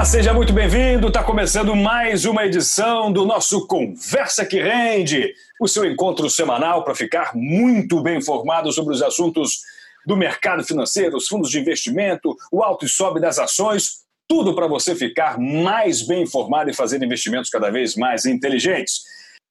Olá, 0.00 0.06
seja 0.06 0.32
muito 0.32 0.50
bem-vindo. 0.50 1.08
Está 1.08 1.22
começando 1.22 1.76
mais 1.76 2.24
uma 2.24 2.46
edição 2.46 3.12
do 3.12 3.26
nosso 3.26 3.66
Conversa 3.66 4.46
que 4.46 4.58
Rende, 4.58 5.34
o 5.60 5.68
seu 5.68 5.84
encontro 5.84 6.30
semanal 6.30 6.82
para 6.82 6.94
ficar 6.94 7.32
muito 7.34 8.02
bem 8.02 8.16
informado 8.16 8.72
sobre 8.72 8.94
os 8.94 9.02
assuntos 9.02 9.60
do 10.06 10.16
mercado 10.16 10.64
financeiro, 10.64 11.18
os 11.18 11.28
fundos 11.28 11.50
de 11.50 11.60
investimento, 11.60 12.34
o 12.50 12.62
alto 12.62 12.86
e 12.86 12.88
sobe 12.88 13.20
das 13.20 13.38
ações, 13.38 13.98
tudo 14.26 14.54
para 14.54 14.66
você 14.66 14.94
ficar 14.94 15.38
mais 15.38 16.00
bem 16.06 16.22
informado 16.22 16.70
e 16.70 16.74
fazer 16.74 17.02
investimentos 17.02 17.50
cada 17.50 17.68
vez 17.68 17.94
mais 17.94 18.24
inteligentes. 18.24 19.02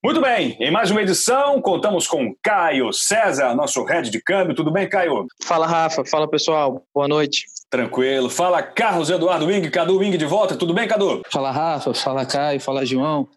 Muito 0.04 0.20
bem, 0.20 0.58
em 0.60 0.72
mais 0.72 0.90
uma 0.90 1.04
edição, 1.04 1.62
contamos 1.62 2.08
com 2.08 2.34
Caio 2.42 2.92
César, 2.92 3.54
nosso 3.54 3.84
head 3.84 4.10
de 4.10 4.20
câmbio. 4.20 4.56
Tudo 4.56 4.72
bem, 4.72 4.90
Caio? 4.90 5.28
Fala, 5.44 5.68
Rafa. 5.68 6.04
Fala, 6.04 6.28
pessoal. 6.28 6.82
Boa 6.92 7.08
noite. 7.08 7.46
Tranquilo. 7.70 8.30
Fala, 8.30 8.64
Carlos 8.64 9.10
Eduardo 9.10 9.46
Wing, 9.46 9.70
Cadu 9.70 10.00
Wing 10.00 10.18
de 10.18 10.26
volta. 10.26 10.56
Tudo 10.56 10.74
bem, 10.74 10.88
Cadu? 10.88 11.22
Fala, 11.32 11.52
Rafa. 11.52 11.94
Fala, 11.94 12.26
Caio. 12.26 12.60
Fala, 12.60 12.86
João. 12.86 13.28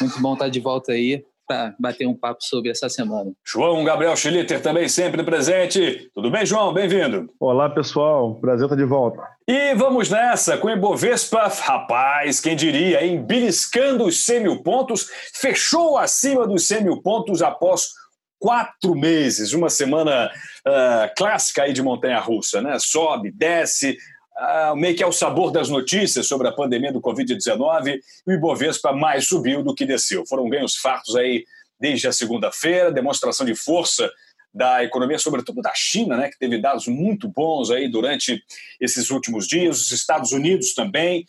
Muito 0.00 0.20
bom 0.20 0.32
estar 0.32 0.48
de 0.48 0.60
volta 0.60 0.92
aí 0.92 1.22
para 1.46 1.74
bater 1.78 2.06
um 2.06 2.14
papo 2.14 2.42
sobre 2.42 2.70
essa 2.70 2.88
semana. 2.88 3.30
João 3.44 3.84
Gabriel 3.84 4.16
Schlitter 4.16 4.62
também 4.62 4.88
sempre 4.88 5.22
presente. 5.22 6.10
Tudo 6.14 6.30
bem, 6.30 6.46
João? 6.46 6.72
Bem-vindo. 6.72 7.28
Olá, 7.38 7.68
pessoal. 7.68 8.36
Prazer 8.36 8.64
estar 8.64 8.76
de 8.76 8.84
volta. 8.84 9.22
E 9.46 9.74
vamos 9.74 10.08
nessa 10.08 10.56
com 10.56 10.68
o 10.68 10.70
Ibovespa, 10.70 11.48
rapaz, 11.48 12.40
quem 12.40 12.56
diria, 12.56 13.04
hein? 13.04 13.22
Beliscando 13.22 14.06
os 14.06 14.24
100 14.24 14.40
mil 14.40 14.62
pontos, 14.62 15.10
fechou 15.34 15.98
acima 15.98 16.46
dos 16.46 16.66
100 16.66 16.84
mil 16.84 17.02
pontos 17.02 17.42
após 17.42 17.90
quatro 18.38 18.94
meses, 18.94 19.52
uma 19.52 19.70
semana 19.70 20.30
uh, 20.66 21.14
clássica 21.16 21.62
aí 21.62 21.72
de 21.72 21.82
montanha-russa, 21.82 22.60
né? 22.60 22.78
Sobe, 22.78 23.30
desce, 23.30 23.96
uh, 24.36 24.76
meio 24.76 24.94
que 24.96 25.02
é 25.02 25.06
o 25.06 25.12
sabor 25.12 25.50
das 25.50 25.68
notícias 25.68 26.26
sobre 26.26 26.48
a 26.48 26.52
pandemia 26.52 26.92
do 26.92 27.00
Covid-19, 27.00 27.98
e 28.26 28.30
o 28.30 28.32
Ibovespa 28.32 28.92
mais 28.92 29.26
subiu 29.26 29.62
do 29.62 29.74
que 29.74 29.86
desceu. 29.86 30.26
Foram 30.26 30.48
ganhos 30.48 30.76
fartos 30.76 31.16
aí 31.16 31.44
desde 31.80 32.06
a 32.06 32.12
segunda-feira, 32.12 32.92
demonstração 32.92 33.44
de 33.46 33.54
força 33.54 34.10
da 34.52 34.84
economia, 34.84 35.18
sobretudo 35.18 35.60
da 35.60 35.72
China, 35.74 36.16
né, 36.16 36.28
que 36.28 36.38
teve 36.38 36.58
dados 36.58 36.86
muito 36.86 37.28
bons 37.28 37.70
aí 37.70 37.88
durante 37.88 38.40
esses 38.80 39.10
últimos 39.10 39.48
dias, 39.48 39.80
os 39.80 39.90
Estados 39.90 40.30
Unidos 40.30 40.74
também, 40.74 41.26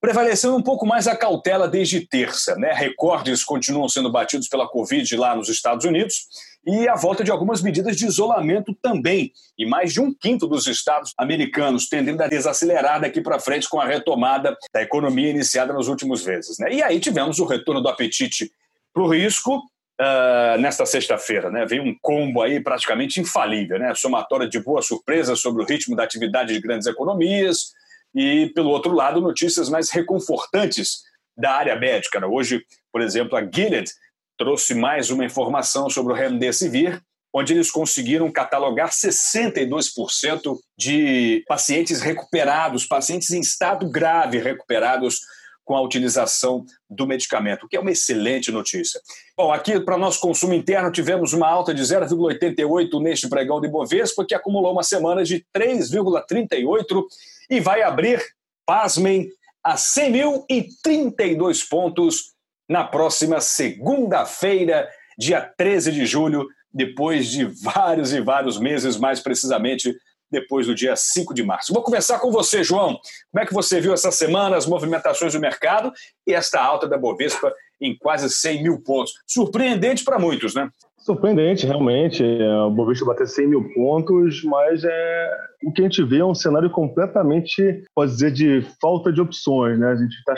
prevalecendo 0.00 0.56
um 0.56 0.62
pouco 0.62 0.86
mais 0.86 1.08
a 1.08 1.16
cautela 1.16 1.66
desde 1.66 2.06
terça. 2.06 2.54
Né? 2.54 2.72
Recordes 2.72 3.42
continuam 3.42 3.88
sendo 3.88 4.12
batidos 4.12 4.46
pela 4.48 4.68
Covid 4.68 5.16
lá 5.16 5.34
nos 5.34 5.48
Estados 5.48 5.84
Unidos 5.84 6.28
e 6.68 6.86
a 6.86 6.94
volta 6.94 7.24
de 7.24 7.30
algumas 7.30 7.62
medidas 7.62 7.96
de 7.96 8.04
isolamento 8.04 8.76
também. 8.82 9.32
E 9.56 9.64
mais 9.64 9.90
de 9.90 10.02
um 10.02 10.12
quinto 10.12 10.46
dos 10.46 10.66
estados 10.66 11.14
americanos 11.16 11.88
tendendo 11.88 12.22
a 12.22 12.28
desacelerar 12.28 13.00
daqui 13.00 13.22
para 13.22 13.40
frente 13.40 13.66
com 13.66 13.80
a 13.80 13.86
retomada 13.86 14.54
da 14.72 14.82
economia 14.82 15.30
iniciada 15.30 15.72
nos 15.72 15.88
últimos 15.88 16.26
meses. 16.26 16.58
Né? 16.58 16.74
E 16.74 16.82
aí 16.82 17.00
tivemos 17.00 17.38
o 17.38 17.46
retorno 17.46 17.80
do 17.80 17.88
apetite 17.88 18.52
para 18.92 19.02
o 19.02 19.08
risco, 19.08 19.62
Uh, 20.00 20.56
nesta 20.60 20.86
sexta-feira, 20.86 21.50
né? 21.50 21.66
Veio 21.66 21.82
um 21.82 21.92
combo 22.00 22.40
aí 22.40 22.60
praticamente 22.60 23.20
infalível, 23.20 23.80
né? 23.80 23.92
Somatória 23.96 24.48
de 24.48 24.60
boas 24.60 24.86
surpresas 24.86 25.40
sobre 25.40 25.60
o 25.60 25.66
ritmo 25.66 25.96
da 25.96 26.04
atividade 26.04 26.54
de 26.54 26.60
grandes 26.60 26.86
economias 26.86 27.72
e, 28.14 28.46
pelo 28.54 28.70
outro 28.70 28.92
lado, 28.92 29.20
notícias 29.20 29.68
mais 29.68 29.90
reconfortantes 29.90 31.02
da 31.36 31.50
área 31.50 31.74
médica. 31.74 32.20
Né? 32.20 32.28
Hoje, 32.28 32.62
por 32.92 33.00
exemplo, 33.00 33.36
a 33.36 33.42
Gilead 33.42 33.90
trouxe 34.38 34.74
mais 34.74 35.10
uma 35.10 35.24
informação 35.24 35.90
sobre 35.90 36.12
o 36.12 36.16
Remdesivir, 36.16 37.02
onde 37.34 37.52
eles 37.52 37.70
conseguiram 37.70 38.30
catalogar 38.30 38.90
62% 38.90 40.56
de 40.78 41.44
pacientes 41.46 42.00
recuperados, 42.00 42.86
pacientes 42.86 43.30
em 43.30 43.40
estado 43.40 43.90
grave 43.90 44.38
recuperados 44.38 45.20
com 45.64 45.76
a 45.76 45.82
utilização 45.82 46.64
do 46.88 47.06
medicamento, 47.06 47.66
o 47.66 47.68
que 47.68 47.76
é 47.76 47.80
uma 47.80 47.90
excelente 47.90 48.50
notícia. 48.50 48.98
Bom, 49.36 49.52
aqui 49.52 49.78
para 49.78 49.98
nosso 49.98 50.18
consumo 50.18 50.54
interno 50.54 50.90
tivemos 50.90 51.34
uma 51.34 51.46
alta 51.46 51.74
de 51.74 51.82
0,88 51.82 53.02
neste 53.02 53.28
pregão 53.28 53.60
de 53.60 53.68
Bovespa, 53.68 54.24
que 54.24 54.34
acumulou 54.34 54.72
uma 54.72 54.82
semana 54.82 55.22
de 55.22 55.44
3,38 55.54 57.04
e 57.50 57.60
vai 57.60 57.82
abrir, 57.82 58.24
pasmem, 58.64 59.28
a 59.62 59.74
100.032 59.74 61.68
pontos 61.68 62.37
na 62.68 62.84
próxima 62.84 63.40
segunda-feira, 63.40 64.88
dia 65.18 65.40
13 65.40 65.92
de 65.92 66.04
julho, 66.04 66.46
depois 66.72 67.28
de 67.28 67.44
vários 67.44 68.12
e 68.12 68.20
vários 68.20 68.58
meses, 68.58 68.96
mais 68.96 69.20
precisamente 69.20 69.96
depois 70.30 70.66
do 70.66 70.74
dia 70.74 70.94
5 70.94 71.32
de 71.32 71.42
março. 71.42 71.72
Vou 71.72 71.82
começar 71.82 72.18
com 72.18 72.30
você, 72.30 72.62
João. 72.62 73.00
Como 73.32 73.42
é 73.42 73.46
que 73.46 73.54
você 73.54 73.80
viu 73.80 73.94
essa 73.94 74.10
semana 74.10 74.56
as 74.56 74.66
movimentações 74.66 75.32
do 75.32 75.40
mercado 75.40 75.92
e 76.26 76.34
esta 76.34 76.60
alta 76.60 76.86
da 76.86 76.98
Bovespa 76.98 77.52
em 77.80 77.96
quase 77.96 78.28
100 78.28 78.62
mil 78.62 78.80
pontos? 78.82 79.14
Surpreendente 79.26 80.04
para 80.04 80.18
muitos, 80.18 80.54
né? 80.54 80.68
Surpreendente, 81.08 81.66
realmente. 81.66 82.22
O 82.22 82.70
Bovespa 82.70 83.06
bater 83.06 83.26
100 83.26 83.46
mil 83.46 83.72
pontos, 83.72 84.44
mas 84.44 84.84
é... 84.84 85.30
o 85.64 85.72
que 85.72 85.80
a 85.80 85.84
gente 85.84 86.04
vê 86.04 86.18
é 86.18 86.24
um 86.24 86.34
cenário 86.34 86.68
completamente, 86.68 87.82
pode 87.94 88.12
dizer, 88.12 88.30
de 88.30 88.60
falta 88.78 89.10
de 89.10 89.18
opções. 89.18 89.78
Né? 89.78 89.88
A 89.88 89.96
gente 89.96 90.12
está 90.12 90.34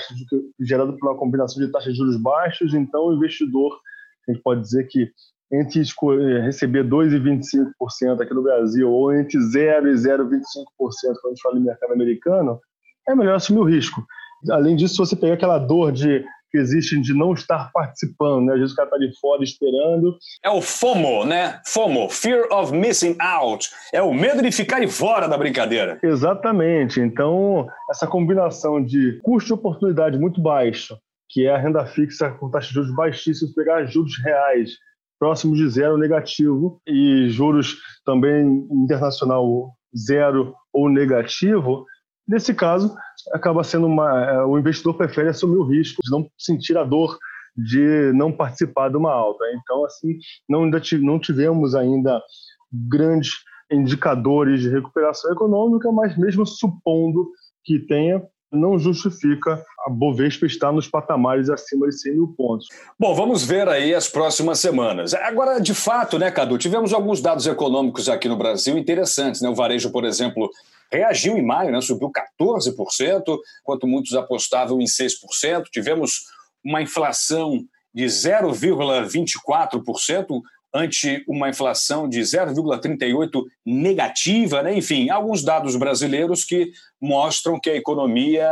gerado 0.61 0.97
por 0.97 1.11
uma 1.11 1.19
combinação 1.19 1.61
de 1.61 1.73
taxas 1.73 1.93
de 1.93 1.99
juros 1.99 2.17
baixos, 2.23 2.73
então 2.73 3.09
o 3.09 3.15
investidor, 3.15 3.81
a 4.29 4.33
gente 4.33 4.45
pode 4.45 4.61
dizer 4.61 4.87
que 4.87 5.11
entre 5.53 5.83
receber 6.45 6.85
2,25% 6.85 8.21
aqui 8.21 8.33
no 8.33 8.45
Brasil 8.45 8.89
ou 8.89 9.13
entre 9.13 9.41
0 9.41 9.89
e 9.91 9.95
0,25% 9.95 10.21
quando 10.23 10.93
a 11.25 11.29
gente 11.31 11.43
fala 11.43 11.59
em 11.59 11.65
mercado 11.65 11.93
americano, 11.93 12.61
é 13.09 13.15
melhor 13.17 13.35
assumir 13.35 13.59
o 13.59 13.69
risco. 13.69 14.07
Além 14.49 14.77
disso, 14.77 14.95
se 14.95 14.99
você 14.99 15.17
pegar 15.17 15.35
aquela 15.35 15.59
dor 15.59 15.91
de 15.91 16.25
que 16.51 16.59
existe 16.59 17.01
de 17.01 17.15
não 17.15 17.33
estar 17.33 17.71
participando, 17.73 18.47
né? 18.47 18.55
Às 18.55 18.59
vezes 18.61 18.73
o 18.73 18.77
cara 18.77 18.89
está 18.89 18.99
de 18.99 19.19
fora 19.21 19.43
esperando. 19.43 20.17
É 20.45 20.51
o 20.51 20.61
FOMO, 20.61 21.25
né? 21.25 21.61
FOMO, 21.67 22.09
Fear 22.09 22.49
of 22.53 22.73
Missing 22.73 23.17
Out. 23.21 23.69
É 23.93 24.03
o 24.03 24.13
medo 24.13 24.43
de 24.43 24.51
ficar 24.51 24.81
de 24.81 24.89
fora 24.89 25.29
da 25.29 25.39
brincadeira. 25.39 25.99
Exatamente. 26.03 27.01
Então, 27.01 27.67
essa 27.91 28.07
combinação 28.07 28.83
de 28.85 29.19
custo 29.23 29.49
de 29.49 29.55
oportunidade 29.55 30.19
muito 30.19 30.41
baixo, 30.43 30.97
que 31.29 31.47
é 31.47 31.55
a 31.55 31.59
renda 31.59 31.87
fixa 31.87 32.31
com 32.31 32.51
taxa 32.51 32.69
de 32.69 32.75
juros 32.75 32.95
baixíssimos, 32.95 33.55
pegar 33.55 33.85
juros 33.87 34.13
reais 34.23 34.71
próximos 35.19 35.59
de 35.59 35.69
zero 35.69 35.99
negativo 35.99 36.81
e 36.87 37.29
juros 37.29 37.77
também 38.05 38.67
internacional 38.73 39.71
zero 39.95 40.55
ou 40.73 40.89
negativo, 40.89 41.85
nesse 42.27 42.55
caso, 42.55 42.95
acaba 43.33 43.65
sendo 43.65 43.87
uma. 43.87 44.25
É, 44.25 44.45
o 44.45 44.59
investidor 44.59 44.95
prefere 44.95 45.29
assumir 45.29 45.57
o 45.57 45.67
risco 45.67 46.03
de 46.03 46.11
não 46.11 46.29
sentir 46.39 46.77
a 46.77 46.85
dor 46.85 47.19
de 47.57 48.13
não 48.15 48.33
participar 48.33 48.89
de 48.89 48.97
uma 48.97 49.13
alta. 49.13 49.45
Então, 49.55 49.85
assim, 49.85 50.19
não, 50.49 50.71
não 51.03 51.19
tivemos 51.19 51.75
ainda 51.75 52.23
grandes 52.73 53.33
indicadores 53.71 54.61
de 54.61 54.69
recuperação 54.69 55.33
econômica, 55.33 55.91
mas 55.93 56.17
mesmo 56.17 56.47
supondo 56.47 57.31
que 57.65 57.79
tenha, 57.79 58.23
não 58.53 58.79
justifica 58.79 59.65
a 59.87 59.91
Bovespa 59.91 60.47
estar 60.47 60.73
nos 60.73 60.89
patamares 60.89 61.49
acima 61.49 61.89
de 61.89 62.01
100 62.01 62.15
mil 62.15 62.35
pontos. 62.37 62.69
Bom, 62.99 63.15
vamos 63.15 63.45
ver 63.45 63.69
aí 63.69 63.95
as 63.95 64.09
próximas 64.09 64.59
semanas. 64.59 65.15
Agora, 65.15 65.61
de 65.61 65.75
fato, 65.75 66.19
né, 66.19 66.31
Cadu, 66.31 66.59
tivemos 66.59 66.93
alguns 66.93 67.21
dados 67.21 67.47
econômicos 67.47 68.09
aqui 68.09 68.29
no 68.29 68.37
Brasil 68.37 68.77
interessantes. 68.77 69.41
Né? 69.41 69.49
O 69.49 69.55
varejo, 69.55 69.93
por 69.93 70.05
exemplo, 70.05 70.51
reagiu 70.91 71.39
em 71.39 71.47
maio, 71.47 71.71
né? 71.71 71.81
subiu 71.81 72.11
14%, 72.11 73.39
enquanto 73.63 73.87
muitos 73.87 74.15
apostavam 74.15 74.81
em 74.81 74.87
6%. 74.87 75.67
Tivemos 75.71 76.25
uma 76.65 76.83
inflação 76.83 77.65
de 77.95 78.05
0,24%, 78.05 80.41
ante 80.75 81.25
uma 81.29 81.49
inflação 81.49 82.09
de 82.09 82.21
0,38 82.21 83.43
negativa, 83.67 84.63
né? 84.63 84.77
enfim, 84.77 85.11
alguns 85.11 85.43
dados 85.43 85.77
brasileiros 85.77 86.45
que 86.45 86.71
mostram 87.01 87.59
que 87.59 87.71
a 87.71 87.77
economia 87.77 88.49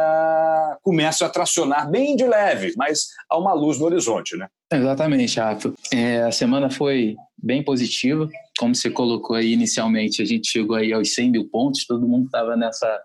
começa 0.82 1.26
a 1.26 1.29
tracionar 1.29 1.91
bem 1.91 2.17
de 2.17 2.26
leve, 2.26 2.73
mas 2.76 3.09
há 3.29 3.38
uma 3.38 3.53
luz 3.53 3.79
no 3.79 3.87
horizonte, 3.87 4.37
né? 4.37 4.49
Exatamente, 4.73 5.38
Rafa. 5.38 5.73
É, 5.93 6.23
a 6.23 6.32
semana 6.32 6.70
foi 6.70 7.17
bem 7.37 7.62
positiva, 7.62 8.29
como 8.59 8.75
você 8.75 8.91
colocou 8.91 9.37
aí 9.37 9.53
inicialmente, 9.53 10.21
a 10.21 10.25
gente 10.25 10.50
chegou 10.50 10.76
aí 10.76 10.93
aos 10.93 11.14
100 11.14 11.31
mil 11.31 11.49
pontos, 11.49 11.87
todo 11.87 12.09
mundo 12.09 12.26
estava 12.26 12.56
nessa 12.56 13.00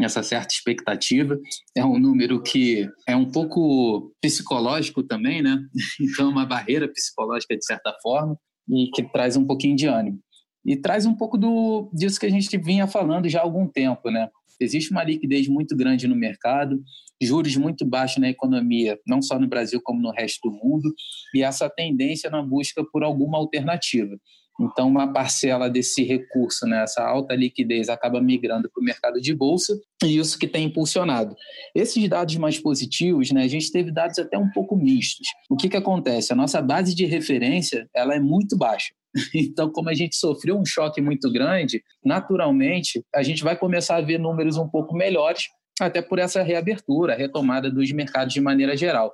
essa 0.00 0.22
certa 0.22 0.54
expectativa. 0.54 1.38
É 1.76 1.84
um 1.84 1.98
número 1.98 2.42
que 2.42 2.88
é 3.06 3.16
um 3.16 3.30
pouco 3.30 4.12
psicológico 4.20 5.02
também, 5.02 5.42
né? 5.42 5.58
Então, 6.00 6.30
uma 6.30 6.46
barreira 6.46 6.88
psicológica 6.88 7.56
de 7.56 7.64
certa 7.64 7.94
forma 8.02 8.36
e 8.68 8.90
que 8.94 9.02
traz 9.12 9.36
um 9.36 9.46
pouquinho 9.46 9.76
de 9.76 9.86
ânimo. 9.86 10.18
E 10.64 10.76
traz 10.76 11.06
um 11.06 11.14
pouco 11.14 11.36
do, 11.36 11.90
disso 11.92 12.20
que 12.20 12.26
a 12.26 12.30
gente 12.30 12.56
vinha 12.56 12.86
falando 12.86 13.28
já 13.28 13.40
há 13.40 13.42
algum 13.42 13.66
tempo, 13.66 14.10
né? 14.10 14.28
Existe 14.60 14.92
uma 14.92 15.02
liquidez 15.02 15.48
muito 15.48 15.76
grande 15.76 16.06
no 16.06 16.14
mercado, 16.14 16.80
juros 17.20 17.56
muito 17.56 17.84
baixos 17.84 18.18
na 18.18 18.28
economia, 18.28 18.98
não 19.06 19.20
só 19.20 19.38
no 19.38 19.48
Brasil 19.48 19.80
como 19.82 20.00
no 20.00 20.10
resto 20.10 20.48
do 20.48 20.56
mundo, 20.56 20.92
e 21.34 21.42
essa 21.42 21.68
tendência 21.68 22.30
na 22.30 22.42
busca 22.42 22.84
por 22.92 23.02
alguma 23.02 23.38
alternativa. 23.38 24.16
Então, 24.60 24.88
uma 24.88 25.12
parcela 25.12 25.68
desse 25.68 26.02
recurso, 26.04 26.66
né, 26.66 26.82
essa 26.82 27.02
alta 27.02 27.34
liquidez, 27.34 27.88
acaba 27.88 28.20
migrando 28.20 28.70
para 28.70 28.80
o 28.80 28.84
mercado 28.84 29.20
de 29.20 29.34
bolsa 29.34 29.78
e 30.04 30.18
isso 30.18 30.38
que 30.38 30.46
tem 30.46 30.66
impulsionado. 30.66 31.34
Esses 31.74 32.08
dados 32.08 32.36
mais 32.36 32.58
positivos, 32.58 33.30
né, 33.30 33.42
a 33.42 33.48
gente 33.48 33.72
teve 33.72 33.90
dados 33.90 34.18
até 34.18 34.38
um 34.38 34.50
pouco 34.50 34.76
mistos. 34.76 35.26
O 35.50 35.56
que, 35.56 35.68
que 35.68 35.76
acontece? 35.76 36.32
A 36.32 36.36
nossa 36.36 36.60
base 36.60 36.94
de 36.94 37.06
referência 37.06 37.88
ela 37.94 38.14
é 38.14 38.20
muito 38.20 38.56
baixa. 38.56 38.92
Então, 39.34 39.70
como 39.70 39.90
a 39.90 39.94
gente 39.94 40.16
sofreu 40.16 40.58
um 40.58 40.64
choque 40.64 41.00
muito 41.00 41.30
grande, 41.30 41.82
naturalmente 42.02 43.04
a 43.14 43.22
gente 43.22 43.42
vai 43.42 43.56
começar 43.56 43.96
a 43.96 44.00
ver 44.00 44.18
números 44.18 44.56
um 44.56 44.68
pouco 44.68 44.94
melhores, 44.94 45.48
até 45.80 46.00
por 46.00 46.18
essa 46.18 46.42
reabertura, 46.42 47.14
retomada 47.14 47.70
dos 47.70 47.90
mercados 47.92 48.32
de 48.32 48.40
maneira 48.40 48.76
geral 48.76 49.12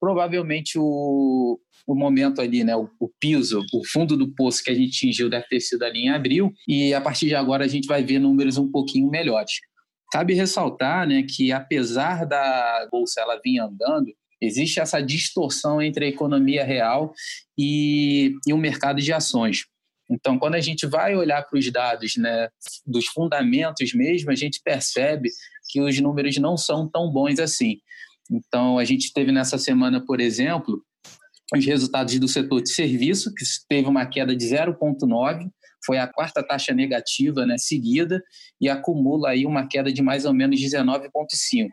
provavelmente 0.00 0.78
o, 0.78 1.58
o 1.86 1.94
momento 1.94 2.40
ali, 2.40 2.64
né, 2.64 2.76
o, 2.76 2.88
o, 3.00 3.08
piso, 3.20 3.64
o 3.72 3.86
fundo 3.86 4.16
do 4.16 4.32
poço 4.34 4.62
que 4.62 4.70
a 4.70 4.74
gente 4.74 4.96
atingiu 4.96 5.28
deve 5.28 5.46
ter 5.48 5.60
sido 5.60 5.82
ali 5.82 6.00
em 6.00 6.10
abril, 6.10 6.52
e 6.66 6.92
a 6.92 7.00
partir 7.00 7.26
de 7.26 7.34
agora 7.34 7.64
a 7.64 7.68
gente 7.68 7.86
vai 7.86 8.02
ver 8.02 8.18
números 8.18 8.58
um 8.58 8.70
pouquinho 8.70 9.10
melhores. 9.10 9.52
Cabe 10.12 10.34
ressaltar 10.34 11.06
né, 11.06 11.24
que, 11.28 11.52
apesar 11.52 12.24
da 12.24 12.88
bolsa 12.90 13.20
ela 13.20 13.40
vir 13.42 13.58
andando, 13.58 14.12
existe 14.40 14.80
essa 14.80 15.00
distorção 15.00 15.80
entre 15.80 16.04
a 16.04 16.08
economia 16.08 16.64
real 16.64 17.12
e, 17.58 18.34
e 18.46 18.52
o 18.52 18.58
mercado 18.58 19.00
de 19.00 19.12
ações. 19.12 19.64
Então, 20.08 20.38
quando 20.38 20.54
a 20.54 20.60
gente 20.60 20.86
vai 20.86 21.16
olhar 21.16 21.42
para 21.42 21.58
os 21.58 21.70
dados 21.70 22.16
né, 22.16 22.48
dos 22.86 23.06
fundamentos 23.06 23.92
mesmo, 23.92 24.30
a 24.30 24.34
gente 24.34 24.60
percebe 24.62 25.30
que 25.68 25.80
os 25.80 25.98
números 26.00 26.36
não 26.36 26.56
são 26.56 26.88
tão 26.88 27.10
bons 27.10 27.40
assim. 27.40 27.78
Então, 28.30 28.78
a 28.78 28.84
gente 28.84 29.12
teve 29.12 29.32
nessa 29.32 29.58
semana, 29.58 30.04
por 30.04 30.20
exemplo, 30.20 30.82
os 31.54 31.64
resultados 31.64 32.18
do 32.18 32.26
setor 32.26 32.62
de 32.62 32.70
serviço, 32.70 33.32
que 33.34 33.44
teve 33.68 33.88
uma 33.88 34.06
queda 34.06 34.34
de 34.34 34.44
0,9, 34.44 35.48
foi 35.84 35.98
a 35.98 36.06
quarta 36.06 36.42
taxa 36.42 36.74
negativa 36.74 37.46
né, 37.46 37.56
seguida 37.56 38.20
e 38.60 38.68
acumula 38.68 39.30
aí 39.30 39.46
uma 39.46 39.68
queda 39.68 39.92
de 39.92 40.02
mais 40.02 40.24
ou 40.24 40.34
menos 40.34 40.60
19,5. 40.60 41.68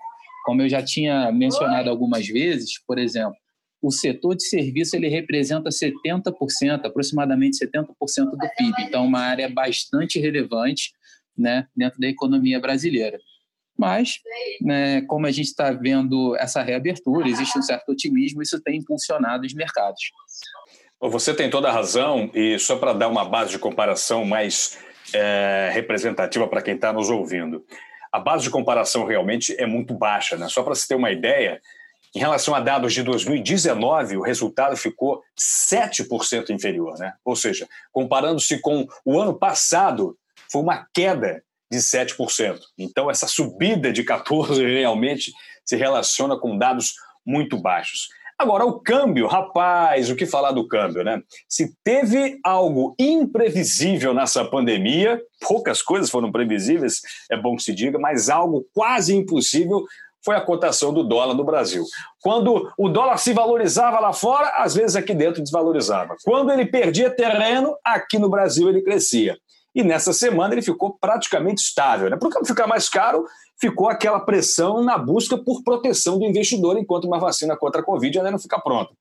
Como 0.46 0.62
eu 0.62 0.70
já 0.70 0.84
tinha 0.84 1.32
mencionado 1.32 1.90
algumas 1.90 2.28
vezes, 2.28 2.74
por 2.86 3.00
exemplo, 3.00 3.36
o 3.82 3.92
setor 3.92 4.36
de 4.36 4.48
serviço 4.48 4.96
ele 4.96 5.08
representa 5.08 5.70
70%, 5.70 6.86
aproximadamente 6.86 7.58
70% 7.58 7.86
do 8.32 8.50
PIB. 8.58 8.74
Então, 8.84 9.06
uma 9.06 9.20
área 9.20 9.50
bastante 9.50 10.20
relevante 10.20 10.92
né, 11.38 11.68
dentro 11.76 12.00
da 12.00 12.08
economia 12.08 12.60
brasileira. 12.60 13.20
Mas, 13.78 14.20
né, 14.62 15.02
como 15.02 15.26
a 15.26 15.32
gente 15.32 15.48
está 15.48 15.72
vendo 15.72 16.36
essa 16.38 16.62
reabertura, 16.62 17.28
existe 17.28 17.58
um 17.58 17.62
certo 17.62 17.90
otimismo, 17.90 18.42
isso 18.42 18.62
tem 18.62 18.78
impulsionado 18.78 19.46
os 19.46 19.54
mercados. 19.54 20.02
Você 21.02 21.34
tem 21.34 21.50
toda 21.50 21.70
a 21.70 21.72
razão, 21.72 22.30
e 22.34 22.58
só 22.60 22.78
para 22.78 22.94
dar 22.94 23.10
uma 23.10 23.26
base 23.26 23.52
de 23.52 23.60
comparação 23.60 24.24
mais 24.24 24.78
é, 25.14 25.70
representativa 25.74 26.48
para 26.48 26.62
quem 26.62 26.76
está 26.76 26.94
nos 26.94 27.10
ouvindo, 27.10 27.66
a 28.12 28.20
base 28.20 28.44
de 28.44 28.50
comparação 28.50 29.06
realmente 29.06 29.60
é 29.60 29.66
muito 29.66 29.94
baixa. 29.94 30.38
Né? 30.38 30.48
Só 30.48 30.62
para 30.64 30.76
se 30.76 30.88
ter 30.88 30.96
uma 30.96 31.12
ideia, 31.12 31.60
em 32.16 32.20
relação 32.20 32.54
a 32.54 32.60
dados 32.60 32.94
de 32.94 33.02
2019, 33.02 34.18
o 34.18 34.22
resultado 34.22 34.78
ficou 34.78 35.22
7% 35.38 36.52
inferior. 36.52 36.98
Né? 37.00 37.12
Ou 37.26 37.36
seja, 37.36 37.68
comparando-se 37.92 38.62
com 38.62 38.88
o 39.04 39.20
ano 39.20 39.34
passado, 39.34 40.16
foi 40.52 40.62
uma 40.62 40.88
queda 40.94 41.44
de 41.74 41.80
7%. 41.80 42.60
Então, 42.78 43.10
essa 43.10 43.28
subida 43.28 43.92
de 43.92 44.04
14% 44.04 44.66
realmente 44.66 45.34
se 45.66 45.76
relaciona 45.76 46.38
com 46.38 46.58
dados 46.58 46.94
muito 47.26 47.60
baixos. 47.60 48.10
Agora, 48.38 48.66
o 48.66 48.80
câmbio, 48.80 49.28
rapaz, 49.28 50.10
o 50.10 50.16
que 50.16 50.26
falar 50.26 50.52
do 50.52 50.68
câmbio, 50.68 51.04
né? 51.04 51.22
Se 51.48 51.74
teve 51.84 52.40
algo 52.44 52.96
imprevisível 53.00 54.14
nessa 54.14 54.44
pandemia, 54.44 55.22
poucas 55.48 55.82
coisas 55.82 56.10
foram 56.10 56.32
previsíveis, 56.32 57.02
é 57.32 57.38
bom 57.38 57.56
que 57.56 57.64
se 57.64 57.74
diga, 57.74 57.98
mas 57.98 58.30
algo 58.30 58.66
quase 58.74 59.16
impossível 59.16 59.86
foi 60.24 60.36
a 60.36 60.42
cotação 60.42 60.94
do 60.94 61.04
dólar 61.04 61.34
no 61.34 61.44
Brasil. 61.44 61.84
Quando 62.22 62.72
o 62.78 62.90
dólar 62.90 63.18
se 63.18 63.34
valorizava 63.34 64.00
lá 64.00 64.14
fora, 64.14 64.50
às 64.58 64.74
vezes 64.74 64.96
aqui 64.96 65.14
dentro 65.14 65.44
desvalorizava. 65.44 66.16
Quando 66.24 66.52
ele 66.52 66.66
perdia 66.66 67.10
terreno, 67.10 67.76
aqui 67.84 68.18
no 68.18 68.30
Brasil 68.30 68.70
ele 68.70 68.82
crescia. 68.82 69.38
E 69.76 69.84
nessa 69.84 70.14
semana 70.14 70.54
ele 70.54 70.62
ficou 70.62 70.98
praticamente 71.00 71.62
estável. 71.62 72.10
Né? 72.10 72.18
Para 72.18 72.28
o 72.28 72.32
câmbio 72.32 72.48
ficar 72.48 72.68
mais 72.68 72.90
caro, 72.90 73.26
ficou 73.60 73.90
aquela 73.90 74.20
pressão 74.20 74.84
na 74.84 74.98
busca 74.98 75.38
por 75.38 75.64
proteção 75.64 76.20
do 76.20 76.26
investidor 76.26 76.78
enquanto 76.78 77.06
uma 77.06 77.20
vacina 77.20 77.58
contra 77.58 77.82
a 77.82 77.84
Covid 77.84 78.18
ainda 78.18 78.32
não 78.32 78.40
fica 78.40 78.60
pronta. 78.60 78.94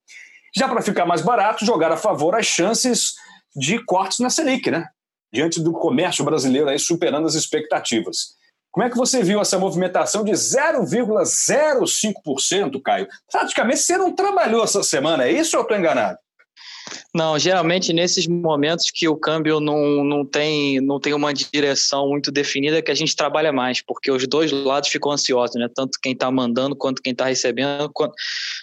Já 0.56 0.68
para 0.68 0.82
ficar 0.82 1.06
mais 1.06 1.22
barato, 1.22 1.64
jogar 1.64 1.92
a 1.92 1.96
favor 1.96 2.34
as 2.34 2.46
chances 2.46 3.14
de 3.54 3.82
cortes 3.84 4.18
na 4.18 4.30
Selic, 4.30 4.70
né? 4.70 4.88
diante 5.32 5.60
do 5.60 5.72
comércio 5.72 6.24
brasileiro 6.24 6.68
aí 6.68 6.78
superando 6.78 7.26
as 7.26 7.34
expectativas. 7.34 8.36
Como 8.70 8.86
é 8.86 8.90
que 8.90 8.96
você 8.96 9.22
viu 9.22 9.40
essa 9.40 9.58
movimentação 9.58 10.22
de 10.24 10.32
0,05%, 10.32 12.82
Caio? 12.82 13.08
Praticamente 13.30 13.80
você 13.80 13.98
não 13.98 14.14
trabalhou 14.14 14.64
essa 14.64 14.82
semana, 14.82 15.24
é 15.24 15.32
isso 15.32 15.56
ou 15.56 15.62
eu 15.62 15.64
estou 15.64 15.78
enganado? 15.78 16.18
Não, 17.14 17.38
geralmente 17.38 17.92
nesses 17.92 18.26
momentos 18.26 18.90
que 18.90 19.08
o 19.08 19.16
câmbio 19.16 19.60
não, 19.60 20.02
não, 20.04 20.24
tem, 20.24 20.80
não 20.80 20.98
tem 20.98 21.12
uma 21.12 21.32
direção 21.32 22.08
muito 22.08 22.30
definida 22.30 22.78
é 22.78 22.82
que 22.82 22.90
a 22.90 22.94
gente 22.94 23.14
trabalha 23.14 23.52
mais, 23.52 23.82
porque 23.82 24.10
os 24.10 24.26
dois 24.26 24.50
lados 24.50 24.88
ficam 24.88 25.12
ansiosos, 25.12 25.56
né? 25.56 25.68
Tanto 25.74 25.98
quem 26.02 26.12
está 26.12 26.30
mandando 26.30 26.74
quanto 26.74 27.02
quem 27.02 27.12
está 27.12 27.26
recebendo, 27.26 27.90
quanto 27.92 28.14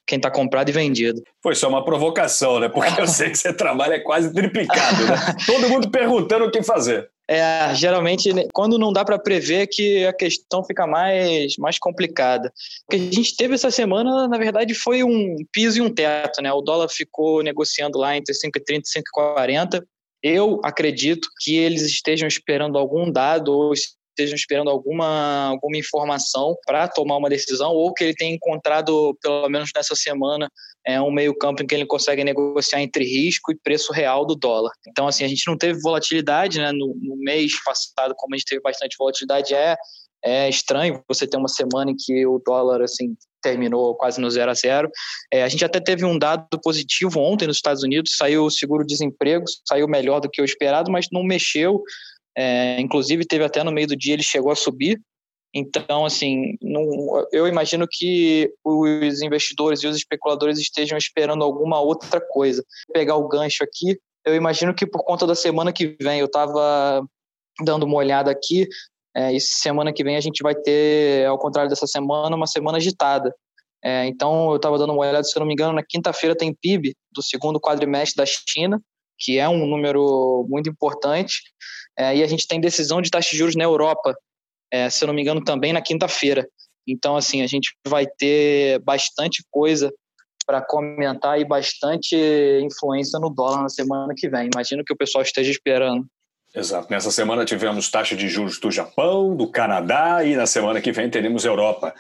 quem 0.08 0.18
está 0.18 0.32
comprado 0.32 0.70
e 0.70 0.72
vendido. 0.72 1.22
Foi 1.44 1.56
só 1.56 1.70
uma 1.70 1.86
provocação, 1.86 2.60
né? 2.60 2.70
Porque 2.70 3.00
eu 3.00 3.08
sei 3.08 3.30
que 3.30 3.38
você 3.38 3.54
trabalha 3.54 4.04
quase 4.04 4.34
triplicado, 4.34 5.06
né? 5.06 5.36
Todo 5.46 5.70
mundo 5.70 5.90
perguntando 5.90 6.46
o 6.46 6.52
que 6.52 6.64
fazer. 6.64 7.10
É, 7.32 7.76
geralmente, 7.76 8.34
né, 8.34 8.48
quando 8.52 8.80
não 8.80 8.92
dá 8.92 9.06
para 9.06 9.20
prever, 9.20 9.68
que 9.68 10.04
a 10.04 10.12
questão 10.12 10.64
fica 10.64 10.88
mais, 10.88 11.56
mais 11.60 11.78
complicada. 11.78 12.52
O 12.88 12.90
que 12.90 12.96
a 12.96 13.00
gente 13.00 13.36
teve 13.36 13.54
essa 13.54 13.70
semana, 13.70 14.28
na 14.28 14.36
verdade, 14.36 14.74
foi 14.74 15.04
um 15.04 15.36
piso 15.54 15.78
e 15.78 15.82
um 15.82 15.94
teto, 15.94 16.42
né? 16.42 16.52
O 16.52 16.62
dólar 16.62 16.90
ficou 16.90 17.44
negociando 17.44 18.00
lá 18.00 18.18
entre 18.18 18.34
5,30 18.34 18.82
e 18.84 19.00
5,40. 19.00 19.84
Eu 20.24 20.60
acredito 20.64 21.28
que 21.40 21.56
eles 21.56 21.84
estejam 21.84 22.28
esperando 22.28 22.80
algum 22.80 23.12
dado 23.12 23.50
ou 23.50 23.74
estejam 24.20 24.36
esperando 24.36 24.70
alguma, 24.70 25.48
alguma 25.50 25.78
informação 25.78 26.56
para 26.66 26.88
tomar 26.88 27.18
uma 27.18 27.30
decisão, 27.30 27.72
ou 27.72 27.94
que 27.94 28.04
ele 28.04 28.14
tenha 28.14 28.36
encontrado, 28.36 29.18
pelo 29.22 29.48
menos 29.50 29.70
nessa 29.74 29.96
semana, 29.96 30.50
é, 30.86 31.02
um 31.02 31.12
meio 31.12 31.36
campo 31.38 31.64
em 31.64 31.68
que 31.68 31.74
ele 31.74 31.86
consegue 31.86 32.24
negociar 32.24 32.82
entre 32.82 33.04
risco 33.04 33.52
e 33.52 33.58
preço 33.58 33.94
real 33.94 34.26
do 34.26 34.36
dólar. 34.36 34.72
Então, 34.88 35.08
assim, 35.08 35.24
a 35.24 35.28
gente 35.28 35.48
não 35.48 35.58
teve 35.58 35.80
volatilidade, 35.80 36.60
né? 36.60 36.72
No, 36.72 36.96
no 37.02 37.16
mês 37.18 37.54
passado, 37.64 38.14
como 38.18 38.36
a 38.36 38.38
gente 38.38 38.48
teve 38.48 38.62
bastante 38.62 38.96
volatilidade, 38.98 39.54
é, 39.54 39.76
é 40.24 40.50
estranho 40.50 41.02
você 41.08 41.26
ter 41.26 41.38
uma 41.38 41.48
semana 41.48 41.92
em 41.92 41.96
que 41.98 42.26
o 42.26 42.42
dólar, 42.46 42.82
assim, 42.82 43.16
terminou 43.42 43.96
quase 43.96 44.20
no 44.20 44.30
zero 44.30 44.52
a 44.52 44.54
zero. 44.54 44.90
É, 45.32 45.44
a 45.44 45.48
gente 45.48 45.64
até 45.64 45.80
teve 45.80 46.04
um 46.04 46.18
dado 46.20 46.46
positivo 46.62 47.20
ontem 47.20 47.48
nos 47.48 47.56
Estados 47.56 47.84
Unidos, 47.84 48.18
saiu 48.18 48.44
o 48.44 48.52
seguro-desemprego, 48.52 49.46
saiu 49.66 49.88
melhor 49.88 50.20
do 50.20 50.30
que 50.30 50.42
o 50.42 50.46
esperado, 50.46 50.92
mas 50.92 51.08
não 51.12 51.24
mexeu 51.24 51.82
é, 52.38 52.80
inclusive, 52.80 53.26
teve 53.26 53.44
até 53.44 53.64
no 53.64 53.72
meio 53.72 53.88
do 53.88 53.96
dia, 53.96 54.14
ele 54.14 54.24
chegou 54.24 54.52
a 54.52 54.56
subir. 54.56 55.00
Então, 55.54 56.06
assim, 56.06 56.56
não, 56.62 56.84
eu 57.32 57.48
imagino 57.48 57.88
que 57.90 58.52
os 58.64 59.22
investidores 59.22 59.82
e 59.82 59.88
os 59.88 59.96
especuladores 59.96 60.60
estejam 60.60 60.98
esperando 60.98 61.44
alguma 61.44 61.80
outra 61.80 62.22
coisa. 62.22 62.64
Pegar 62.94 63.16
o 63.16 63.28
gancho 63.28 63.64
aqui, 63.64 64.00
eu 64.26 64.36
imagino 64.36 64.74
que 64.74 64.86
por 64.86 65.04
conta 65.04 65.26
da 65.26 65.36
semana 65.36 65.74
que 65.74 65.98
vem, 66.02 66.20
eu 66.20 66.28
estava 66.28 67.04
dando 67.64 67.84
uma 67.84 67.98
olhada 67.98 68.30
aqui, 68.30 68.68
é, 69.16 69.34
e 69.34 69.42
semana 69.42 69.92
que 69.92 70.04
vem 70.04 70.16
a 70.16 70.22
gente 70.22 70.44
vai 70.44 70.54
ter, 70.54 71.26
ao 71.26 71.40
contrário 71.40 71.70
dessa 71.70 71.88
semana, 71.88 72.36
uma 72.36 72.48
semana 72.48 72.78
agitada. 72.78 73.34
É, 73.84 74.06
então, 74.06 74.52
eu 74.52 74.58
estava 74.58 74.78
dando 74.78 74.94
uma 74.94 75.02
olhada, 75.02 75.24
se 75.24 75.36
eu 75.36 75.40
não 75.40 75.48
me 75.48 75.54
engano, 75.54 75.74
na 75.74 75.84
quinta-feira 75.84 76.36
tem 76.36 76.54
PIB 76.54 76.96
do 77.12 77.24
segundo 77.24 77.60
quadrimestre 77.60 78.18
da 78.18 78.26
China, 78.26 78.80
que 79.18 79.38
é 79.38 79.48
um 79.50 79.66
número 79.66 80.46
muito 80.48 80.70
importante. 80.70 81.42
É, 82.00 82.16
e 82.16 82.24
a 82.24 82.28
gente 82.28 82.48
tem 82.48 82.62
decisão 82.62 83.02
de 83.02 83.12
taxa 83.12 83.32
de 83.32 83.38
juros 83.38 83.58
na 83.58 83.66
Europa, 83.66 84.16
é, 84.72 84.90
se 84.90 85.04
eu 85.04 85.08
não 85.08 85.14
me 85.14 85.22
engano, 85.22 85.44
também 85.44 85.74
na 85.74 85.82
quinta-feira. 85.82 86.48
Então, 86.88 87.18
assim, 87.18 87.42
a 87.42 87.48
gente 87.48 87.76
vai 87.86 88.08
ter 88.08 88.80
bastante 88.80 89.44
coisa 89.52 89.92
para 90.46 90.62
comentar 90.62 91.40
e 91.40 91.46
bastante 91.46 92.16
influência 92.64 93.20
no 93.20 93.30
dólar 93.30 93.64
na 93.64 93.70
semana 93.70 94.14
que 94.16 94.30
vem. 94.30 94.50
Imagino 94.52 94.84
que 94.84 94.94
o 94.94 94.98
pessoal 94.98 95.22
esteja 95.22 95.52
esperando. 95.52 96.06
Exato. 96.56 96.88
Nessa 96.90 97.12
semana 97.12 97.46
tivemos 97.46 97.92
taxa 97.92 98.16
de 98.16 98.28
juros 98.28 98.60
do 98.60 98.72
Japão, 98.72 99.36
do 99.36 99.52
Canadá 99.52 100.24
e 100.24 100.36
na 100.36 100.48
semana 100.48 100.82
que 100.82 100.92
vem 100.92 101.10
teremos 101.10 101.46
Europa. 101.46 101.94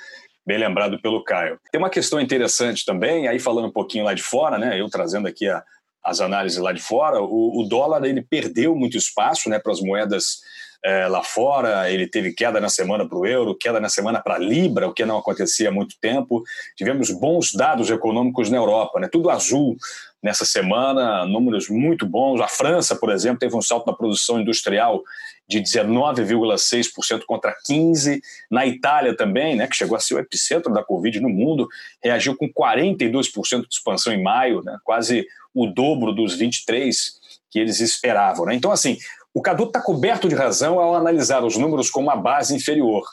Bem 0.48 0.58
lembrado 0.58 1.00
pelo 1.00 1.24
Caio. 1.24 1.60
Tem 1.72 1.80
uma 1.80 1.92
questão 1.92 2.20
interessante 2.20 2.84
também, 2.86 3.28
aí 3.28 3.38
falando 3.38 3.68
um 3.68 3.72
pouquinho 3.72 4.06
lá 4.06 4.16
de 4.16 4.24
fora, 4.24 4.58
né? 4.58 4.80
Eu 4.80 4.90
trazendo 4.90 5.28
aqui 5.28 5.48
a, 5.48 5.64
as 6.10 6.20
análises 6.22 6.60
lá 6.60 6.72
de 6.72 6.82
fora, 6.82 7.22
o, 7.22 7.62
o 7.62 7.68
dólar 7.68 8.04
ele 8.04 8.22
perdeu 8.22 8.76
muito 8.76 8.98
espaço 8.98 9.50
né, 9.50 9.60
para 9.60 9.72
as 9.72 9.82
moedas 9.82 10.40
é, 10.84 11.08
lá 11.08 11.22
fora, 11.24 11.92
ele 11.92 12.08
teve 12.08 12.34
queda 12.34 12.60
na 12.60 12.70
semana 12.70 13.08
para 13.08 13.18
o 13.18 13.26
euro, 13.26 13.56
queda 13.56 13.80
na 13.80 13.90
semana 13.90 14.22
para 14.22 14.36
a 14.36 14.40
Libra, 14.40 14.88
o 14.88 14.94
que 14.94 15.06
não 15.06 15.18
acontecia 15.18 15.70
há 15.70 15.72
muito 15.72 15.96
tempo. 16.00 16.42
Tivemos 16.76 17.12
bons 17.12 17.54
dados 17.54 17.90
econômicos 17.90 18.50
na 18.50 18.58
Europa, 18.58 19.00
né? 19.00 19.10
tudo 19.12 19.30
azul 19.30 19.76
nessa 20.22 20.46
semana, 20.46 21.26
números 21.26 21.70
muito 21.70 22.06
bons. 22.06 22.42
A 22.42 22.48
França, 22.48 22.96
por 22.96 23.12
exemplo, 23.12 23.40
teve 23.40 23.56
um 23.56 23.62
salto 23.62 23.88
na 23.88 23.94
produção 23.94 24.40
industrial 24.40 25.02
de 25.48 25.60
19,6% 25.62 27.24
contra 27.26 27.56
15%. 27.70 28.20
Na 28.52 28.66
Itália 28.66 29.16
também, 29.16 29.56
né, 29.56 29.68
que 29.68 29.76
chegou 29.76 29.96
a 29.98 30.00
ser 30.00 30.16
o 30.16 30.20
epicentro 30.20 30.74
da 30.74 30.84
Covid 30.84 31.20
no 31.20 31.30
mundo, 31.30 31.68
reagiu 32.04 32.36
com 32.36 32.48
42% 32.48 33.62
de 33.62 33.68
expansão 33.74 34.14
em 34.14 34.22
maio, 34.22 34.62
né, 34.64 34.78
quase 34.84 35.26
o 35.54 35.66
dobro 35.66 36.14
dos 36.14 36.38
23% 36.38 37.20
que 37.50 37.58
eles 37.58 37.80
esperavam. 37.80 38.46
Né? 38.46 38.54
Então, 38.54 38.72
assim, 38.72 38.98
o 39.34 39.42
Cadu 39.42 39.64
está 39.64 39.82
coberto 39.82 40.28
de 40.30 40.36
razão 40.36 40.80
ao 40.80 40.96
analisar 40.96 41.44
os 41.44 41.58
números 41.58 41.90
com 41.90 42.02
uma 42.02 42.16
base 42.16 42.56
inferior. 42.56 43.04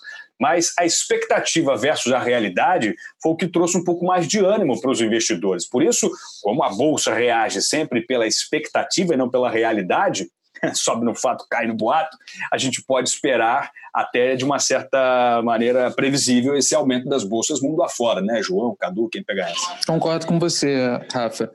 Mas 0.41 0.73
a 0.79 0.85
expectativa 0.85 1.77
versus 1.77 2.13
a 2.13 2.19
realidade 2.19 2.95
foi 3.23 3.33
o 3.33 3.37
que 3.37 3.49
trouxe 3.49 3.77
um 3.79 3.85
pouco 3.85 4.05
mais 4.05 4.27
de 4.27 4.39
ânimo 4.39 4.81
para 4.81 4.91
os 4.91 5.01
investidores. 5.01 5.69
Por 5.69 5.83
isso, 5.83 6.11
como 6.43 6.63
a 6.63 6.71
bolsa 6.71 7.15
reage 7.15 7.63
sempre 7.63 8.07
pela 8.07 8.27
expectativa 8.27 9.15
e 9.15 9.17
não 9.17 9.31
pela 9.31 9.51
realidade, 9.51 10.29
sobe 10.75 11.05
no 11.05 11.15
fato, 11.15 11.47
cai 11.51 11.67
no 11.67 11.75
boato, 11.75 12.17
a 12.53 12.59
gente 12.59 12.83
pode 12.87 13.09
esperar 13.09 13.71
até 13.95 14.37
de 14.37 14.45
uma 14.45 14.59
certa 14.59 15.41
maneira 15.43 15.91
previsível 15.91 16.57
esse 16.57 16.75
aumento 16.75 17.09
das 17.09 17.25
bolsas 17.25 17.61
mundo 17.61 17.83
afora, 17.83 18.21
né, 18.21 18.43
João, 18.43 18.77
Cadu, 18.79 19.09
quem 19.09 19.23
pegar 19.23 19.51
essa? 19.51 19.77
Concordo 19.87 20.27
com 20.27 20.39
você, 20.39 21.01
Rafa 21.13 21.51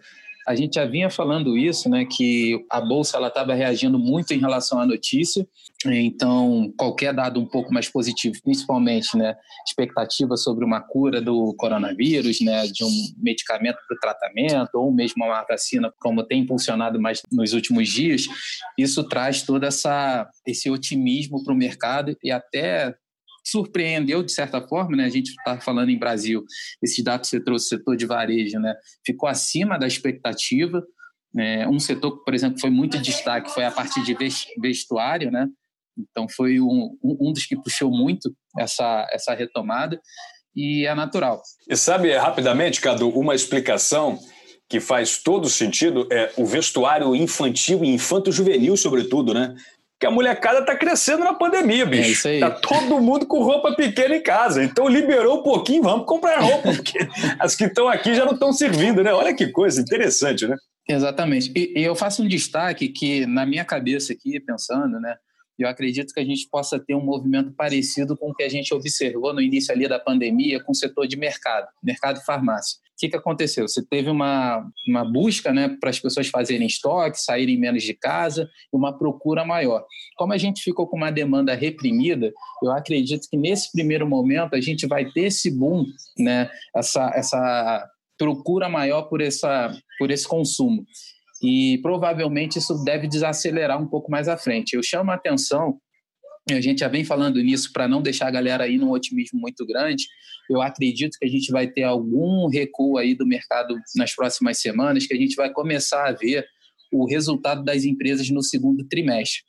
a 0.52 0.56
gente 0.56 0.76
já 0.76 0.86
vinha 0.86 1.10
falando 1.10 1.58
isso, 1.58 1.90
né, 1.90 2.06
que 2.06 2.66
a 2.70 2.82
bolsa 2.82 3.18
ela 3.18 3.30
estava 3.30 3.54
reagindo 3.54 3.98
muito 3.98 4.34
em 4.34 4.40
relação 4.40 4.80
à 4.80 4.86
notícia. 4.86 5.48
Então, 5.86 6.72
qualquer 6.78 7.14
dado 7.14 7.40
um 7.40 7.46
pouco 7.46 7.74
mais 7.74 7.90
positivo, 7.90 8.36
principalmente, 8.44 9.18
né, 9.18 9.36
expectativa 9.66 10.36
sobre 10.36 10.64
uma 10.66 10.82
cura 10.82 11.22
do 11.22 11.56
coronavírus, 11.56 12.42
né, 12.42 12.68
de 12.68 12.84
um 12.84 12.92
medicamento 13.18 13.78
para 13.88 13.96
o 13.96 14.00
tratamento 14.00 14.76
ou 14.76 14.92
mesmo 14.92 15.26
uma 15.26 15.44
vacina, 15.44 15.92
como 16.00 16.24
tem 16.24 16.42
impulsionado 16.42 17.02
mais 17.02 17.22
nos 17.32 17.54
últimos 17.54 17.90
dias, 17.90 18.26
isso 18.78 19.04
traz 19.08 19.42
toda 19.44 19.68
essa 19.68 20.30
esse 20.46 20.70
otimismo 20.70 21.44
para 21.44 21.54
o 21.54 21.58
mercado 21.58 22.16
e 22.24 22.32
até 22.32 22.94
surpreendeu 23.44 24.24
de 24.24 24.32
certa 24.32 24.62
forma, 24.62 24.98
né? 24.98 25.06
A 25.06 25.10
gente 25.10 25.30
está 25.30 25.60
falando 25.60 25.90
em 25.90 25.98
Brasil, 25.98 26.44
esses 26.82 27.04
dados 27.04 27.30
que 27.30 27.38
você 27.38 27.44
trouxe, 27.44 27.68
setor 27.68 27.96
de 27.96 28.06
varejo, 28.06 28.60
né? 28.60 28.76
Ficou 29.06 29.28
acima 29.28 29.78
da 29.78 29.88
expectativa. 29.88 30.84
É, 31.38 31.68
um 31.68 31.80
setor 31.80 32.24
por 32.24 32.34
exemplo, 32.34 32.60
foi 32.60 32.70
muito 32.70 33.00
destaque 33.00 33.52
foi 33.52 33.64
a 33.64 33.72
parte 33.72 34.04
de 34.04 34.16
vestuário, 34.60 35.32
né? 35.32 35.48
Então 35.98 36.28
foi 36.28 36.60
um, 36.60 36.98
um 37.04 37.32
dos 37.32 37.46
que 37.46 37.56
puxou 37.56 37.90
muito 37.90 38.34
essa, 38.58 39.08
essa 39.12 39.34
retomada 39.34 40.00
e 40.56 40.86
é 40.86 40.94
natural. 40.94 41.42
E 41.70 41.76
sabe 41.76 42.14
rapidamente, 42.16 42.82
Cadu, 42.82 43.10
uma 43.10 43.36
explicação 43.36 44.20
que 44.70 44.80
faz 44.80 45.18
todo 45.18 45.50
sentido 45.50 46.08
é 46.12 46.32
o 46.38 46.46
vestuário 46.46 47.14
infantil 47.16 47.84
e 47.84 47.90
infanto-juvenil, 47.90 48.78
sobretudo, 48.78 49.34
né? 49.34 49.54
Que 50.02 50.08
a 50.08 50.12
molecada 50.12 50.66
tá 50.66 50.76
crescendo 50.76 51.24
na 51.24 51.36
pandemia, 51.36 51.86
bicho. 51.86 52.10
É 52.10 52.12
isso 52.12 52.28
aí. 52.28 52.40
Tá 52.40 52.50
todo 52.50 53.00
mundo 53.00 53.28
com 53.28 53.44
roupa 53.44 53.76
pequena 53.76 54.16
em 54.16 54.24
casa. 54.24 54.64
Então 54.64 54.88
liberou 54.88 55.40
um 55.40 55.44
pouquinho, 55.44 55.84
vamos 55.84 56.08
comprar 56.08 56.40
roupa, 56.40 56.74
porque 56.74 57.08
as 57.38 57.56
que 57.56 57.66
estão 57.66 57.88
aqui 57.88 58.16
já 58.16 58.26
não 58.26 58.34
estão 58.34 58.52
servindo, 58.52 59.04
né? 59.04 59.14
Olha 59.14 59.32
que 59.32 59.48
coisa 59.50 59.80
interessante, 59.80 60.48
né? 60.48 60.58
Exatamente. 60.90 61.54
E, 61.56 61.80
e 61.80 61.84
eu 61.84 61.94
faço 61.96 62.24
um 62.24 62.28
destaque 62.28 62.88
que, 62.90 63.28
na 63.28 63.46
minha 63.46 63.64
cabeça 63.64 64.12
aqui, 64.12 64.40
pensando, 64.40 65.00
né? 65.00 65.16
Eu 65.58 65.68
acredito 65.68 66.14
que 66.14 66.20
a 66.20 66.26
gente 66.26 66.48
possa 66.50 66.80
ter 66.80 66.96
um 66.96 67.04
movimento 67.04 67.52
parecido 67.54 68.18
com 68.18 68.32
o 68.32 68.34
que 68.34 68.44
a 68.44 68.50
gente 68.50 68.74
observou 68.74 69.34
no 69.34 69.42
início 69.42 69.74
ali 69.74 69.88
da 69.88 70.00
pandemia 70.00 70.64
com 70.64 70.72
o 70.72 70.76
setor 70.76 71.08
de 71.08 71.18
mercado, 71.18 71.68
mercado 71.84 72.18
e 72.18 72.26
farmácia. 72.26 72.80
O 72.80 73.02
que, 73.02 73.10
que 73.10 73.18
aconteceu? 73.18 73.68
Você 73.68 73.84
teve 73.84 74.10
uma, 74.10 74.64
uma 74.88 75.04
busca 75.04 75.52
né, 75.52 75.76
para 75.80 75.90
as 75.90 76.00
pessoas 76.00 76.28
fazerem 76.28 76.68
estoque, 76.68 77.20
saírem 77.20 77.58
menos 77.58 77.84
de 77.84 77.96
casa 77.96 78.48
uma 78.72 78.96
procura 78.96 79.44
maior. 79.44 79.84
Como 80.16 80.34
a 80.34 80.38
gente 80.38 80.62
ficou 80.62 80.88
com 80.88 80.98
uma 80.98 81.12
demanda 81.12 81.56
reprimida, 81.56 82.32
eu 82.64 82.72
acredito 82.72 83.28
que 83.30 83.38
nesse 83.38 83.72
primeiro 83.72 84.08
momento 84.08 84.56
a 84.56 84.62
gente 84.62 84.86
vai 84.88 85.06
ter 85.12 85.26
esse 85.26 85.50
boom, 85.50 85.86
né, 86.18 86.50
essa, 86.76 87.12
essa 87.16 87.90
procura 88.18 88.70
maior 88.70 89.04
por, 89.04 89.20
essa, 89.20 89.76
por 89.98 90.12
esse 90.12 90.28
consumo 90.28 90.86
e 91.42 91.80
provavelmente 91.82 92.60
isso 92.60 92.84
deve 92.84 93.08
desacelerar 93.08 93.82
um 93.82 93.88
pouco 93.88 94.12
mais 94.12 94.28
à 94.28 94.38
frente. 94.38 94.74
Eu 94.74 94.84
chamo 94.84 95.12
a 95.12 95.16
atenção, 95.16 95.80
a 96.50 96.62
gente 96.62 96.80
já 96.80 96.88
vem 96.88 97.04
falando 97.04 97.42
nisso 97.42 97.72
para 97.74 97.88
não 97.88 98.02
deixar 98.02 98.28
a 98.28 98.32
galera 98.32 98.64
aí 98.64 98.78
num 98.78 98.92
otimismo 98.92 99.40
muito 99.40 99.66
grande. 99.66 100.06
Eu 100.50 100.62
acredito 100.62 101.18
que 101.20 101.26
a 101.26 101.30
gente 101.30 101.52
vai 101.52 101.68
ter 101.68 101.84
algum 101.84 102.48
recuo 102.48 102.98
aí 102.98 103.16
do 103.16 103.26
mercado 103.26 103.76
nas 103.96 104.14
próximas 104.14 104.60
semanas, 104.60 105.06
que 105.06 105.14
a 105.14 105.18
gente 105.18 105.36
vai 105.36 105.52
começar 105.52 106.08
a 106.08 106.12
ver 106.12 106.46
o 106.92 107.08
resultado 107.08 107.64
das 107.64 107.86
empresas 107.86 108.30
no 108.30 108.44
segundo 108.44 108.86
trimestre. 108.88 109.44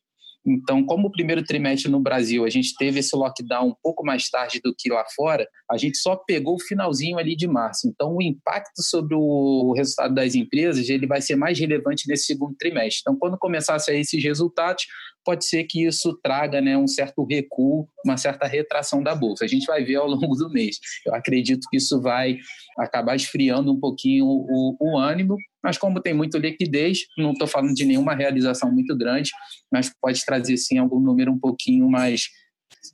Então, 0.44 0.84
como 0.84 1.08
o 1.08 1.12
primeiro 1.12 1.44
trimestre 1.44 1.90
no 1.90 2.00
Brasil 2.00 2.44
a 2.44 2.50
gente 2.50 2.74
teve 2.76 2.98
esse 2.98 3.14
lockdown 3.14 3.68
um 3.68 3.74
pouco 3.82 4.04
mais 4.04 4.28
tarde 4.28 4.60
do 4.62 4.74
que 4.76 4.90
lá 4.90 5.04
fora, 5.14 5.46
a 5.70 5.76
gente 5.76 5.96
só 5.98 6.16
pegou 6.16 6.56
o 6.56 6.60
finalzinho 6.60 7.18
ali 7.18 7.36
de 7.36 7.46
março. 7.46 7.88
Então, 7.88 8.16
o 8.16 8.22
impacto 8.22 8.82
sobre 8.82 9.14
o 9.14 9.72
resultado 9.76 10.14
das 10.14 10.34
empresas 10.34 10.88
ele 10.88 11.06
vai 11.06 11.20
ser 11.20 11.36
mais 11.36 11.58
relevante 11.58 12.08
nesse 12.08 12.24
segundo 12.24 12.56
trimestre. 12.56 13.02
Então, 13.02 13.16
quando 13.16 13.38
começar 13.38 13.76
a 13.76 13.94
esses 13.94 14.22
resultados, 14.22 14.84
pode 15.24 15.46
ser 15.46 15.64
que 15.64 15.86
isso 15.86 16.18
traga 16.22 16.60
né, 16.60 16.76
um 16.76 16.86
certo 16.86 17.24
recuo, 17.24 17.88
uma 18.04 18.16
certa 18.16 18.46
retração 18.46 19.02
da 19.02 19.14
bolsa. 19.14 19.44
A 19.44 19.48
gente 19.48 19.66
vai 19.66 19.84
ver 19.84 19.96
ao 19.96 20.06
longo 20.08 20.34
do 20.36 20.50
mês. 20.50 20.78
Eu 21.06 21.14
acredito 21.14 21.66
que 21.70 21.76
isso 21.76 22.00
vai 22.00 22.38
acabar 22.78 23.16
esfriando 23.16 23.72
um 23.72 23.78
pouquinho 23.78 24.26
o, 24.26 24.76
o 24.80 24.98
ânimo, 24.98 25.36
mas 25.62 25.78
como 25.78 26.00
tem 26.00 26.12
muita 26.12 26.38
liquidez, 26.38 27.00
não 27.16 27.32
estou 27.32 27.46
falando 27.46 27.74
de 27.74 27.84
nenhuma 27.84 28.14
realização 28.14 28.72
muito 28.72 28.96
grande, 28.96 29.30
mas 29.70 29.92
pode 30.00 30.24
trazer 30.24 30.56
sim 30.56 30.78
algum 30.78 30.98
número 30.98 31.32
um 31.32 31.38
pouquinho 31.38 31.88
mais 31.88 32.28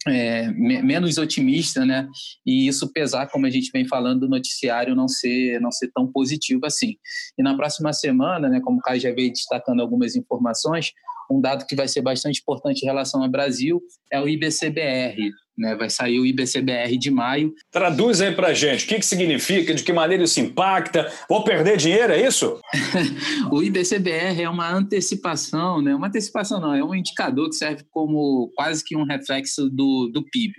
é, 0.07 0.51
menos 0.51 1.19
otimista, 1.19 1.85
né? 1.85 2.09
E 2.47 2.69
isso 2.69 2.93
pesar, 2.93 3.27
como 3.29 3.47
a 3.47 3.51
gente 3.51 3.71
vem 3.73 3.87
falando, 3.87 4.21
do 4.21 4.29
noticiário 4.29 4.95
não 4.95 5.09
ser 5.09 5.61
não 5.61 5.73
ser 5.73 5.91
tão 5.95 6.11
positivo 6.11 6.67
assim. 6.67 6.97
E 7.39 7.43
na 7.43 7.57
próxima 7.57 7.93
semana, 7.93 8.49
né, 8.49 8.61
como 8.61 8.79
o 8.79 8.83
Caio 8.83 9.01
já 9.01 9.13
veio 9.13 9.33
destacando 9.33 9.81
algumas 9.81 10.15
informações, 10.15 10.93
um 11.31 11.41
dado 11.41 11.67
que 11.67 11.77
vai 11.77 11.89
ser 11.89 12.03
bastante 12.03 12.41
importante 12.41 12.83
em 12.83 12.87
relação 12.87 13.23
ao 13.23 13.29
Brasil 13.29 13.81
é 14.11 14.21
o 14.21 14.29
IBCBR. 14.29 15.31
Né? 15.59 15.75
Vai 15.75 15.91
sair 15.91 16.21
o 16.21 16.25
IBCBR 16.25 16.97
de 16.97 17.11
maio. 17.11 17.53
Traduz 17.73 18.21
aí 18.21 18.33
para 18.33 18.55
gente, 18.55 18.85
o 18.85 18.89
que, 18.89 18.95
que 18.95 19.05
significa, 19.05 19.75
de 19.75 19.83
que 19.83 19.93
maneira 19.93 20.23
isso 20.23 20.39
impacta? 20.39 21.13
Vou 21.29 21.43
perder 21.43 21.77
dinheiro, 21.77 22.13
é 22.13 22.25
isso? 22.25 22.61
o 23.51 23.61
IBCBR 23.61 24.41
é 24.41 24.49
uma 24.49 24.71
antecipação, 24.71 25.83
né? 25.83 25.95
uma 25.95 26.07
antecipação 26.07 26.61
não, 26.61 26.73
é 26.73 26.85
um 26.85 26.95
indicador 26.95 27.49
que 27.49 27.57
serve 27.57 27.85
como 27.91 28.53
quase 28.55 28.85
que 28.85 28.97
um 28.97 29.05
reflexo 29.05 29.69
do, 29.69 30.09
do 30.13 30.25
PIB. 30.31 30.55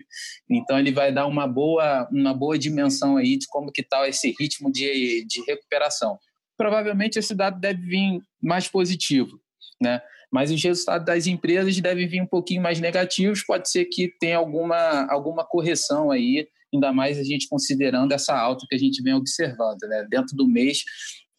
Então 0.50 0.78
ele 0.78 0.92
vai 0.92 1.14
dar 1.14 1.28
uma 1.28 1.48
boa, 1.48 2.08
uma 2.12 2.34
boa 2.34 2.60
dimensão 2.60 3.16
aí 3.16 3.38
de 3.38 3.48
como 3.48 3.72
que 3.72 3.82
está 3.82 4.08
esse 4.08 4.36
ritmo 4.38 4.70
de, 4.70 5.26
de 5.26 5.42
recuperação. 5.48 6.18
Provavelmente 6.58 7.18
esse 7.18 7.34
dado 7.34 7.58
deve 7.58 7.82
vir 7.82 8.20
mais 8.44 8.68
positivo, 8.68 9.40
né? 9.82 10.02
mas 10.32 10.52
os 10.52 10.64
resultados 10.64 11.06
das 11.06 11.28
empresas 11.28 11.80
devem 11.80 12.08
vir 12.08 12.22
um 12.22 12.28
pouquinho 12.28 12.62
mais 12.62 12.80
negativos. 12.80 13.44
Pode 13.44 13.70
ser 13.70 13.86
que 13.86 14.14
tenha 14.20 14.38
alguma, 14.38 15.08
alguma 15.12 15.44
correção 15.44 16.12
aí, 16.12 16.48
ainda 16.74 16.94
mais 16.94 17.18
a 17.18 17.24
gente 17.24 17.48
considerando 17.48 18.12
essa 18.12 18.38
alta 18.38 18.66
que 18.70 18.76
a 18.76 18.80
gente 18.80 19.02
vem 19.02 19.14
observando. 19.14 19.82
Né? 19.84 20.06
Dentro 20.10 20.36
do 20.36 20.48
mês, 20.48 20.84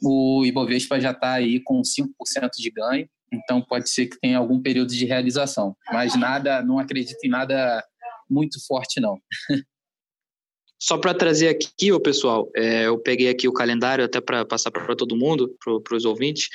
o 0.02 0.44
Ibovespa 0.44 1.00
já 1.00 1.12
está 1.12 1.34
aí 1.34 1.60
com 1.60 1.80
5% 1.82 2.50
de 2.58 2.70
ganho, 2.70 3.08
então 3.32 3.62
pode 3.62 3.88
ser 3.90 4.06
que 4.06 4.18
tenha 4.18 4.38
algum 4.38 4.60
período 4.60 4.92
de 4.92 5.04
realização, 5.04 5.76
mas 5.92 6.16
nada, 6.16 6.62
não 6.62 6.78
acredito 6.78 7.22
em 7.22 7.28
nada 7.28 7.84
muito 8.28 8.58
forte, 8.66 9.00
não. 9.00 9.20
Só 10.82 10.96
para 10.96 11.12
trazer 11.12 11.48
aqui, 11.48 11.96
pessoal, 12.00 12.50
é, 12.56 12.86
eu 12.86 12.98
peguei 12.98 13.28
aqui 13.28 13.46
o 13.46 13.52
calendário 13.52 14.02
até 14.02 14.18
para 14.18 14.46
passar 14.46 14.70
para 14.70 14.96
todo 14.96 15.14
mundo, 15.14 15.54
para 15.62 15.94
os 15.94 16.06
ouvintes. 16.06 16.48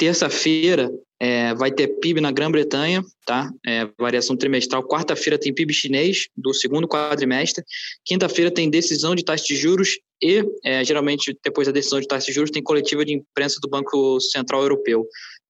Terça-feira 0.00 0.90
é, 1.20 1.52
vai 1.54 1.70
ter 1.70 1.88
PIB 1.88 2.22
na 2.22 2.32
Grã-Bretanha, 2.32 3.02
tá? 3.26 3.50
É, 3.66 3.86
variação 3.98 4.34
trimestral. 4.34 4.82
Quarta-feira 4.82 5.38
tem 5.38 5.52
PIB 5.52 5.74
chinês 5.74 6.28
do 6.34 6.54
segundo 6.54 6.88
quadrimestre. 6.88 7.62
Quinta-feira 8.06 8.50
tem 8.50 8.70
decisão 8.70 9.14
de 9.14 9.22
taxa 9.22 9.44
de 9.44 9.56
juros 9.56 9.98
e, 10.22 10.42
é, 10.64 10.82
geralmente, 10.82 11.36
depois 11.44 11.66
da 11.66 11.72
decisão 11.72 12.00
de 12.00 12.08
taxa 12.08 12.24
de 12.28 12.32
juros, 12.32 12.50
tem 12.50 12.62
coletiva 12.62 13.04
de 13.04 13.12
imprensa 13.12 13.58
do 13.60 13.68
Banco 13.68 14.18
Central 14.22 14.62
Europeu. 14.62 15.04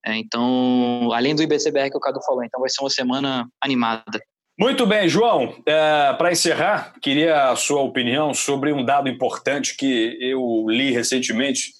É, 0.04 0.16
então, 0.16 1.12
além 1.12 1.32
do 1.32 1.44
IBCBR 1.44 1.88
que 1.88 1.96
o 1.96 2.00
Cadu 2.00 2.20
falou, 2.26 2.42
então 2.42 2.58
vai 2.58 2.68
ser 2.68 2.82
uma 2.82 2.90
semana 2.90 3.48
animada. 3.62 4.20
Muito 4.58 4.84
bem, 4.84 5.08
João. 5.08 5.62
É, 5.64 6.12
Para 6.14 6.32
encerrar, 6.32 6.92
queria 7.00 7.50
a 7.50 7.54
sua 7.54 7.82
opinião 7.82 8.34
sobre 8.34 8.72
um 8.72 8.84
dado 8.84 9.08
importante 9.08 9.76
que 9.76 10.18
eu 10.20 10.66
li 10.68 10.90
recentemente 10.90 11.78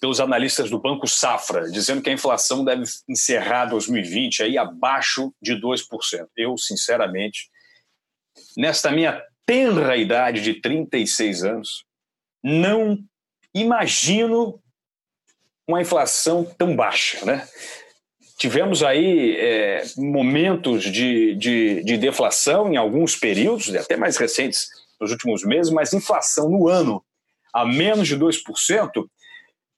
pelos 0.00 0.18
analistas 0.18 0.70
do 0.70 0.80
Banco 0.80 1.06
Safra, 1.06 1.70
dizendo 1.70 2.00
que 2.00 2.08
a 2.08 2.12
inflação 2.12 2.64
deve 2.64 2.84
encerrar 3.06 3.66
2020 3.66 4.42
aí 4.42 4.56
abaixo 4.56 5.32
de 5.42 5.54
2%. 5.54 5.82
Eu, 6.36 6.56
sinceramente, 6.56 7.50
nesta 8.56 8.90
minha 8.90 9.22
tenra 9.44 9.96
idade 9.96 10.40
de 10.40 10.54
36 10.54 11.44
anos, 11.44 11.84
não 12.42 12.98
imagino 13.54 14.58
uma 15.68 15.82
inflação 15.82 16.44
tão 16.44 16.74
baixa, 16.74 17.24
né? 17.24 17.46
Tivemos 18.38 18.82
aí 18.82 19.36
é, 19.36 19.84
momentos 19.98 20.84
de, 20.84 21.34
de, 21.34 21.84
de, 21.84 21.98
deflação 21.98 22.72
em 22.72 22.76
alguns 22.76 23.14
períodos, 23.14 23.74
até 23.74 23.98
mais 23.98 24.16
recentes, 24.16 24.66
nos 24.98 25.10
últimos 25.10 25.44
meses, 25.44 25.70
mas 25.70 25.92
inflação 25.92 26.48
no 26.48 26.66
ano 26.66 27.04
a 27.52 27.66
menos 27.66 28.08
de 28.08 28.16
2%, 28.16 29.06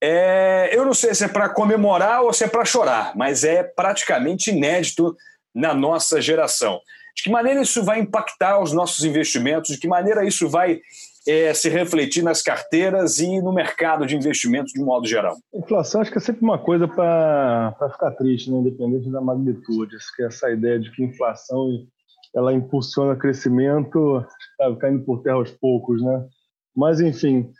é, 0.02 0.68
eu 0.72 0.84
não 0.84 0.92
sei 0.92 1.14
se 1.14 1.24
é 1.24 1.28
para 1.28 1.48
comemorar 1.48 2.22
ou 2.22 2.32
se 2.32 2.42
é 2.42 2.48
para 2.48 2.64
chorar, 2.64 3.16
mas 3.16 3.44
é 3.44 3.62
praticamente 3.62 4.50
inédito 4.50 5.16
na 5.54 5.72
nossa 5.72 6.20
geração. 6.20 6.80
De 7.14 7.22
que 7.22 7.30
maneira 7.30 7.62
isso 7.62 7.84
vai 7.84 8.00
impactar 8.00 8.60
os 8.60 8.72
nossos 8.72 9.04
investimentos? 9.04 9.70
De 9.70 9.78
que 9.78 9.86
maneira 9.86 10.24
isso 10.24 10.48
vai 10.48 10.80
é, 11.28 11.54
se 11.54 11.68
refletir 11.68 12.24
nas 12.24 12.42
carteiras 12.42 13.20
e 13.20 13.40
no 13.40 13.52
mercado 13.52 14.04
de 14.04 14.16
investimentos 14.16 14.72
de 14.72 14.80
modo 14.80 15.06
geral? 15.06 15.36
Inflação 15.54 16.00
acho 16.00 16.10
que 16.10 16.18
é 16.18 16.20
sempre 16.20 16.42
uma 16.42 16.58
coisa 16.58 16.88
para 16.88 17.72
ficar 17.92 18.10
triste, 18.12 18.50
né? 18.50 18.58
independente 18.58 19.08
da 19.08 19.20
magnitude. 19.20 19.94
Acho 19.94 20.16
que 20.16 20.24
essa 20.24 20.50
ideia 20.50 20.80
de 20.80 20.90
que 20.90 21.04
inflação 21.04 21.86
ela 22.34 22.52
impulsiona 22.52 23.14
crescimento 23.14 24.24
está 24.50 24.74
caindo 24.80 25.04
por 25.04 25.22
terra 25.22 25.36
aos 25.36 25.50
poucos, 25.50 26.02
né? 26.02 26.26
Mas 26.74 26.98
enfim, 26.98 27.52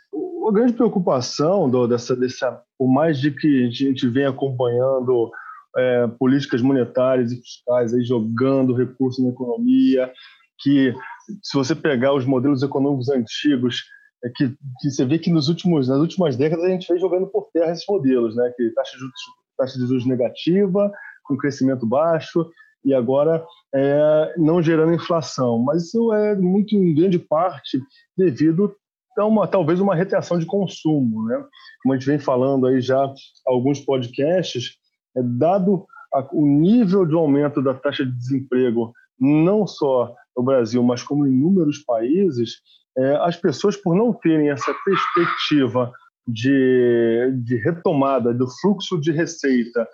a 0.47 0.51
grande 0.51 0.73
preocupação 0.73 1.69
do, 1.69 1.87
dessa, 1.87 2.15
dessa, 2.15 2.61
por 2.77 2.87
mais 2.87 3.19
de 3.19 3.31
que 3.31 3.67
a 3.67 3.71
gente 3.71 4.07
venha 4.07 4.29
acompanhando 4.29 5.31
é, 5.77 6.07
políticas 6.19 6.61
monetárias 6.61 7.31
e 7.31 7.41
fiscais 7.41 7.93
aí 7.93 8.03
jogando 8.03 8.75
recursos 8.75 9.23
na 9.23 9.31
economia, 9.31 10.11
que 10.59 10.93
se 11.41 11.57
você 11.57 11.75
pegar 11.75 12.13
os 12.13 12.25
modelos 12.25 12.63
econômicos 12.63 13.09
antigos, 13.09 13.83
é 14.23 14.29
que, 14.29 14.49
que 14.79 14.89
você 14.89 15.05
vê 15.05 15.19
que 15.19 15.31
nos 15.31 15.49
últimos, 15.49 15.87
nas 15.87 15.99
últimas 15.99 16.37
décadas 16.37 16.65
a 16.65 16.69
gente 16.69 16.87
vem 16.87 16.99
jogando 16.99 17.27
por 17.27 17.49
terra 17.53 17.71
esses 17.71 17.85
modelos, 17.87 18.35
né? 18.35 18.51
Que 18.55 18.69
taxa 18.71 18.93
de 18.93 18.99
juros, 18.99 19.21
taxa 19.57 19.79
de 19.79 19.85
juros 19.85 20.05
negativa, 20.05 20.91
com 21.25 21.37
crescimento 21.37 21.85
baixo, 21.85 22.49
e 22.85 22.93
agora 22.93 23.45
é, 23.73 24.33
não 24.37 24.61
gerando 24.61 24.93
inflação. 24.93 25.59
Mas 25.59 25.83
isso 25.85 26.13
é 26.13 26.35
muito, 26.35 26.75
em 26.75 26.93
grande 26.93 27.19
parte, 27.19 27.81
devido 28.17 28.73
a 29.17 29.25
uma, 29.25 29.47
talvez 29.47 29.79
uma 29.79 29.95
retenção 29.95 30.37
de 30.39 30.45
consumo. 30.45 31.25
Né? 31.25 31.43
Como 31.81 31.93
a 31.93 31.97
gente 31.97 32.07
vem 32.07 32.19
falando 32.19 32.67
aí 32.67 32.81
já 32.81 33.11
alguns 33.45 33.79
podcasts, 33.79 34.75
é, 35.15 35.21
dado 35.23 35.85
a, 36.13 36.27
o 36.31 36.45
nível 36.45 37.05
de 37.05 37.15
aumento 37.15 37.61
da 37.61 37.73
taxa 37.73 38.05
de 38.05 38.11
desemprego, 38.11 38.93
não 39.19 39.65
só 39.65 40.13
no 40.35 40.43
Brasil, 40.43 40.81
mas 40.83 41.03
como 41.03 41.25
em 41.25 41.31
inúmeros 41.31 41.79
países, 41.79 42.61
é, 42.97 43.15
as 43.21 43.35
pessoas, 43.37 43.75
por 43.75 43.95
não 43.95 44.13
terem 44.13 44.49
essa 44.49 44.73
perspectiva 44.85 45.91
de, 46.27 47.33
de 47.43 47.57
retomada 47.57 48.33
do 48.33 48.47
fluxo 48.61 48.99
de 48.99 49.11
receita 49.11 49.87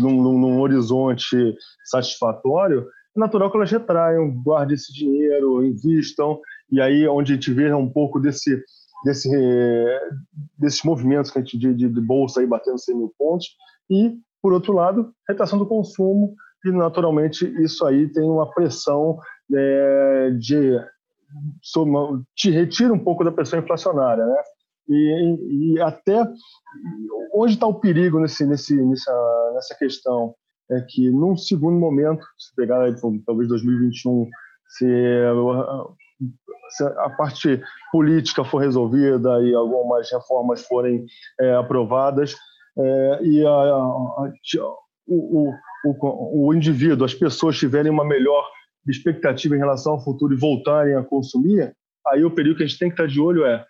num, 0.00 0.38
num, 0.38 0.60
horizonte 0.60 1.36
satisfatório, 1.84 2.86
é 3.16 3.20
natural 3.20 3.50
que 3.50 3.56
elas 3.56 3.70
retraiam, 3.70 4.30
guardem 4.42 4.74
esse 4.74 4.92
dinheiro, 4.92 5.64
invistam, 5.64 6.40
e 6.70 6.80
aí 6.80 7.06
onde 7.08 7.32
a 7.32 7.34
gente 7.34 7.52
vê 7.52 7.72
um 7.72 7.88
pouco 7.88 8.18
desse, 8.18 8.62
desse, 9.04 9.30
desses 10.58 10.82
movimentos 10.82 11.30
que 11.30 11.38
a 11.38 11.42
gente, 11.42 11.58
de, 11.58 11.74
de, 11.74 11.88
bolsa 12.00 12.40
aí 12.40 12.46
batendo 12.46 12.78
100 12.78 12.96
mil 12.96 13.14
pontos, 13.18 13.46
e, 13.90 14.16
por 14.42 14.52
outro 14.52 14.72
lado, 14.72 15.12
retração 15.28 15.58
do 15.58 15.66
consumo, 15.66 16.34
e 16.64 16.70
naturalmente 16.70 17.44
isso 17.62 17.84
aí 17.86 18.10
tem 18.10 18.24
uma 18.24 18.50
pressão 18.50 19.18
é, 19.54 20.30
de 20.38 20.78
te 22.34 22.50
retira 22.50 22.92
um 22.92 22.98
pouco 22.98 23.24
da 23.24 23.32
pressão 23.32 23.58
inflacionária, 23.58 24.24
né? 24.24 24.36
E, 24.88 25.74
e 25.74 25.80
até 25.80 26.24
onde 27.34 27.54
está 27.54 27.66
o 27.66 27.80
perigo 27.80 28.20
nesse, 28.20 28.46
nesse, 28.46 28.76
nessa, 28.76 29.52
nessa 29.54 29.74
questão? 29.76 30.34
É 30.70 30.80
que 30.80 31.10
num 31.10 31.36
segundo 31.36 31.78
momento, 31.78 32.24
se 32.36 32.54
pegar 32.56 32.92
talvez 33.24 33.48
2021, 33.48 34.28
se, 34.68 34.86
se 36.70 36.84
a 36.84 37.10
parte 37.10 37.60
política 37.92 38.44
for 38.44 38.58
resolvida 38.58 39.40
e 39.42 39.54
algumas 39.54 40.10
reformas 40.10 40.66
forem 40.66 41.06
é, 41.40 41.54
aprovadas 41.54 42.34
é, 42.78 43.20
e 43.22 43.46
a, 43.46 43.50
a, 43.50 44.32
o, 45.06 45.50
o, 45.84 46.48
o 46.48 46.54
indivíduo, 46.54 47.04
as 47.04 47.14
pessoas 47.14 47.56
tiverem 47.56 47.90
uma 47.90 48.04
melhor 48.04 48.48
expectativa 48.88 49.54
em 49.54 49.58
relação 49.58 49.94
ao 49.94 50.04
futuro 50.04 50.32
e 50.32 50.38
voltarem 50.38 50.94
a 50.94 51.02
consumir, 51.02 51.74
aí 52.06 52.24
o 52.24 52.30
período 52.30 52.58
que 52.58 52.62
a 52.64 52.66
gente 52.66 52.78
tem 52.78 52.88
que 52.88 52.94
estar 52.94 53.06
de 53.06 53.20
olho 53.20 53.44
é 53.44 53.64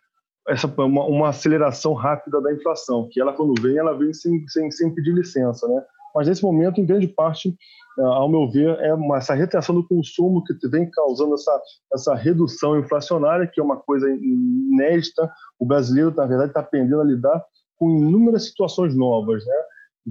essa 0.49 0.67
uma, 0.67 1.05
uma 1.05 1.29
aceleração 1.29 1.93
rápida 1.93 2.41
da 2.41 2.53
inflação, 2.53 3.09
que 3.11 3.21
ela 3.21 3.33
quando 3.33 3.61
vem, 3.61 3.79
ela 3.79 3.97
vem 3.97 4.13
sem, 4.13 4.47
sem, 4.49 4.71
sem 4.71 4.95
pedir 4.95 5.13
licença, 5.13 5.67
né? 5.67 5.83
Mas 6.17 6.27
nesse 6.27 6.43
momento, 6.43 6.81
em 6.81 6.87
grande 6.87 7.07
parte, 7.07 7.55
é, 7.99 8.03
ao 8.03 8.29
meu 8.29 8.51
ver, 8.51 8.79
é 8.81 8.95
uma, 8.95 9.19
essa 9.19 9.35
retenção 9.35 9.75
do 9.75 9.87
consumo 9.87 10.43
que 10.43 10.69
vem 10.69 10.91
causando 10.91 11.35
essa, 11.35 11.63
essa 11.93 12.15
redução 12.15 12.79
inflacionária, 12.79 13.47
que 13.47 13.61
é 13.61 13.63
uma 13.63 13.77
coisa 13.77 14.09
inédita. 14.11 15.31
O 15.59 15.67
brasileiro, 15.67 16.15
na 16.17 16.25
verdade, 16.25 16.51
está 16.51 16.61
aprendendo 16.61 17.03
a 17.03 17.05
lidar 17.05 17.45
com 17.77 17.91
inúmeras 17.91 18.47
situações 18.47 18.97
novas, 18.97 19.45
né? 19.45 19.55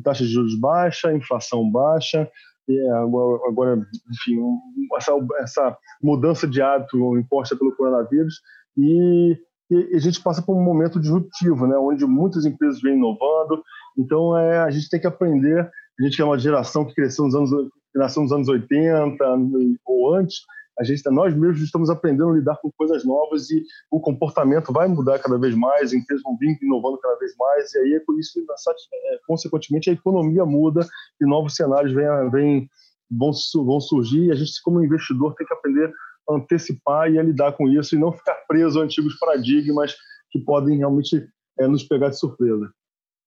Taxa 0.04 0.24
de 0.24 0.30
juros 0.30 0.60
baixa, 0.60 1.14
inflação 1.14 1.70
baixa, 1.72 2.30
é, 2.70 2.90
agora, 3.48 3.76
enfim, 4.12 4.40
essa, 4.96 5.12
essa 5.40 5.78
mudança 6.02 6.48
de 6.48 6.62
hábito 6.62 7.18
imposta 7.18 7.56
pelo 7.56 7.76
coronavírus 7.76 8.42
e, 8.78 9.38
e, 9.70 9.96
a 9.96 10.00
gente 10.00 10.22
passa 10.22 10.42
por 10.42 10.56
um 10.56 10.64
momento 10.64 11.00
disruptivo, 11.00 11.68
né, 11.68 11.78
onde 11.78 12.06
muitas 12.06 12.46
empresas 12.46 12.82
vêm 12.82 12.96
inovando. 12.96 13.64
Então, 13.98 14.38
é, 14.38 14.60
a 14.60 14.70
gente 14.70 14.90
tem 14.90 15.00
que 15.00 15.08
aprender. 15.08 15.70
A 16.00 16.04
gente 16.04 16.16
que 16.16 16.22
é 16.22 16.26
uma 16.26 16.38
geração 16.38 16.86
que 16.86 16.94
cresceu 16.94 17.26
nos 17.26 17.36
anos, 17.36 17.70
nasceu 17.96 18.24
nos 18.24 18.32
anos 18.32 18.48
80 18.48 19.24
ou 19.86 20.16
antes, 20.16 20.42
a 20.78 20.84
gente, 20.84 21.10
nós 21.10 21.34
mesmos 21.34 21.62
estamos 21.62 21.90
aprendendo 21.90 22.32
a 22.32 22.34
lidar 22.34 22.58
com 22.58 22.70
coisas 22.78 23.06
novas 23.06 23.50
e 23.50 23.64
o 23.90 24.00
comportamento 24.00 24.74
vai 24.74 24.90
mudar 24.90 25.20
cada 25.20 25.38
vez 25.40 25.56
mais, 25.56 25.84
as 25.84 25.94
empresas 25.94 26.22
vão 26.22 26.38
vir 26.38 26.58
inovando 26.62 26.98
cada 26.98 27.18
vez 27.18 27.34
mais, 27.38 27.74
e 27.74 27.78
aí 27.80 27.94
é 27.94 28.00
por 28.02 28.20
isso 28.20 28.40
é, 28.40 29.20
consequentemente, 29.26 29.90
a 29.90 29.94
economia 29.94 30.46
muda 30.46 30.86
e 31.22 31.26
novos 31.26 31.56
cenários 31.56 31.94
vem, 31.94 32.70
vão, 33.10 33.32
vão 33.64 33.80
surgir, 33.80 34.26
e 34.26 34.32
a 34.32 34.36
gente, 34.36 34.52
como 34.64 34.84
investidor, 34.84 35.34
tem 35.36 35.48
que 35.48 35.54
aprender 35.54 35.94
a 36.30 36.34
antecipar 36.34 37.10
e 37.10 37.18
a 37.18 37.24
lidar 37.24 37.54
com 37.54 37.70
isso 37.70 37.96
e 37.96 38.00
não 38.00 38.12
ficar 38.12 38.36
preso 38.46 38.82
a 38.82 38.84
antigos 38.84 39.18
paradigmas 39.18 39.96
que 40.30 40.40
podem 40.40 40.80
realmente 40.80 41.26
é, 41.58 41.68
nos 41.68 41.84
pegar 41.84 42.10
de 42.10 42.20
surpresa 42.20 42.70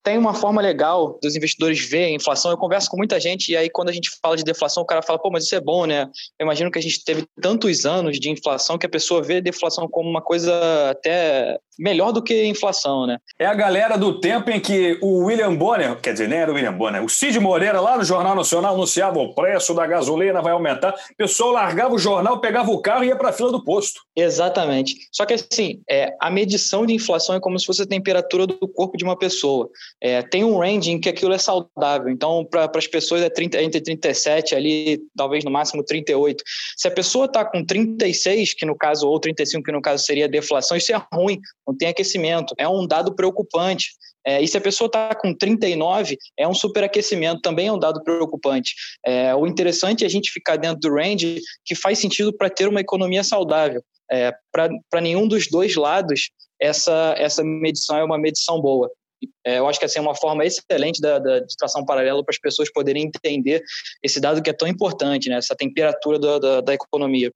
tem 0.09 0.17
uma 0.17 0.33
forma 0.33 0.63
legal 0.63 1.19
dos 1.23 1.37
investidores 1.37 1.87
ver 1.87 2.05
a 2.05 2.11
inflação. 2.11 2.51
Eu 2.51 2.57
converso 2.57 2.89
com 2.91 2.97
muita 2.97 3.21
gente 3.21 3.53
e 3.53 3.57
aí 3.57 3.69
quando 3.69 3.91
a 3.91 3.93
gente 3.93 4.09
fala 4.23 4.39
de 4.39 4.43
deflação, 4.43 4.83
o 4.83 4.87
cara 4.87 5.03
fala, 5.03 5.19
pô, 5.19 5.31
mas 5.31 5.45
isso 5.45 5.55
é 5.55 5.61
bom, 5.61 5.85
né? 5.85 6.09
Eu 6.39 6.45
imagino 6.45 6.71
que 6.71 6.79
a 6.79 6.83
gente 6.83 7.05
teve 7.05 7.27
tantos 7.43 7.85
anos 7.85 8.19
de 8.19 8.31
inflação 8.31 8.79
que 8.79 8.87
a 8.87 8.89
pessoa 8.89 9.23
vê 9.23 9.37
a 9.37 9.41
deflação 9.41 9.87
como 9.87 10.09
uma 10.09 10.23
coisa 10.23 10.51
até 10.91 11.59
melhor 11.79 12.11
do 12.11 12.23
que 12.23 12.45
inflação, 12.47 13.07
né? 13.07 13.19
É 13.39 13.47
a 13.47 13.55
galera 13.55 13.97
do 13.97 14.19
tempo 14.19 14.51
em 14.51 14.59
que 14.59 14.99
o 15.01 15.27
William 15.27 15.55
Bonner, 15.55 15.97
quer 16.01 16.13
dizer, 16.13 16.29
nem 16.29 16.39
era 16.39 16.51
o 16.51 16.55
William 16.55 16.73
Bonner, 16.73 17.05
o 17.05 17.09
Cid 17.09 17.39
Moreira 17.39 17.81
lá 17.81 17.97
no 17.97 18.05
Jornal 18.05 18.35
Nacional 18.35 18.75
anunciava 18.75 19.19
o 19.19 19.35
preço 19.35 19.73
da 19.75 19.87
gasolina 19.87 20.43
vai 20.43 20.53
aumentar, 20.53 20.95
o 20.95 21.17
pessoal 21.17 21.53
largava 21.53 21.95
o 21.95 21.99
jornal, 21.99 22.41
pegava 22.41 22.71
o 22.71 22.81
carro 22.81 23.05
e 23.05 23.09
ia 23.09 23.17
para 23.17 23.29
a 23.29 23.33
fila 23.33 23.53
do 23.53 23.63
posto. 23.63 24.01
Exatamente. 24.17 24.97
Só 25.13 25.25
que 25.25 25.35
assim, 25.35 25.81
é, 25.89 26.17
a 26.21 26.31
medição 26.31 26.85
de 26.85 26.95
inflação 26.95 27.37
é 27.37 27.41
como 27.41 27.59
se 27.59 27.67
fosse 27.67 27.83
a 27.83 27.87
temperatura 27.87 28.47
do 28.47 28.67
corpo 28.67 28.97
de 28.97 29.05
uma 29.05 29.17
pessoa. 29.17 29.71
É, 30.01 30.23
tem 30.23 30.45
um 30.45 30.59
range 30.59 30.91
em 30.91 31.01
que 31.01 31.09
aquilo 31.09 31.33
é 31.33 31.39
saudável. 31.39 32.09
Então, 32.09 32.45
para 32.45 32.71
as 32.75 32.87
pessoas 32.87 33.23
é 33.23 33.29
30, 33.29 33.63
entre 33.63 33.81
37 33.81 34.55
ali, 34.55 35.01
talvez 35.17 35.45
no 35.45 35.51
máximo 35.51 35.85
38. 35.85 36.43
Se 36.77 36.87
a 36.87 36.91
pessoa 36.91 37.27
está 37.27 37.45
com 37.45 37.65
36, 37.65 38.55
que 38.55 38.65
no 38.65 38.77
caso, 38.77 39.09
ou 39.09 39.19
35, 39.19 39.65
que 39.65 39.73
no 39.73 39.83
caso 39.83 40.05
seria 40.05 40.29
deflação, 40.29 40.77
isso 40.77 40.93
é 40.93 41.07
ruim, 41.13 41.41
não 41.67 41.77
tem 41.77 41.89
aquecimento. 41.89 42.55
É 42.57 42.69
um 42.69 42.87
dado 42.87 43.15
preocupante. 43.15 43.89
É, 44.27 44.43
e 44.43 44.47
se 44.47 44.57
a 44.57 44.61
pessoa 44.61 44.87
está 44.87 45.15
com 45.15 45.35
39, 45.35 46.17
é 46.39 46.47
um 46.47 46.55
superaquecimento, 46.55 47.41
também 47.41 47.69
é 47.69 47.73
um 47.73 47.79
dado 47.79 48.03
preocupante. 48.03 48.75
É, 49.05 49.35
o 49.35 49.47
interessante 49.47 50.05
é 50.05 50.07
a 50.07 50.11
gente 50.11 50.31
ficar 50.31 50.57
dentro 50.57 50.81
do 50.81 50.95
range 50.95 51.41
que 51.65 51.75
faz 51.75 51.99
sentido 51.99 52.33
para 52.33 52.51
ter 52.51 52.69
uma 52.69 52.81
economia 52.81 53.25
saudável. 53.25 53.83
É, 54.11 54.33
para 54.53 55.01
nenhum 55.01 55.27
dos 55.27 55.49
dois 55.49 55.77
lados, 55.77 56.31
essa, 56.61 57.15
essa 57.17 57.43
medição 57.43 57.97
é 57.97 58.05
uma 58.05 58.19
medição 58.19 58.61
boa. 58.61 58.91
É, 59.45 59.59
eu 59.59 59.69
acho 59.69 59.79
que 59.79 59.85
assim, 59.85 59.99
é 59.99 60.03
uma 60.03 60.15
forma 60.15 60.45
excelente 60.45 61.01
da, 61.01 61.19
da 61.19 61.41
distração 61.41 61.85
paralela 61.85 62.23
para 62.23 62.33
as 62.33 62.39
pessoas 62.39 62.71
poderem 62.73 63.05
entender 63.05 63.63
esse 64.03 64.21
dado 64.21 64.43
que 64.43 64.51
é 64.51 64.53
tão 64.53 64.69
importante, 64.69 65.29
né? 65.29 65.37
essa 65.37 65.57
temperatura 65.57 66.19
da, 66.19 66.39
da, 66.39 66.61
da 66.61 66.75
economia. 66.75 67.33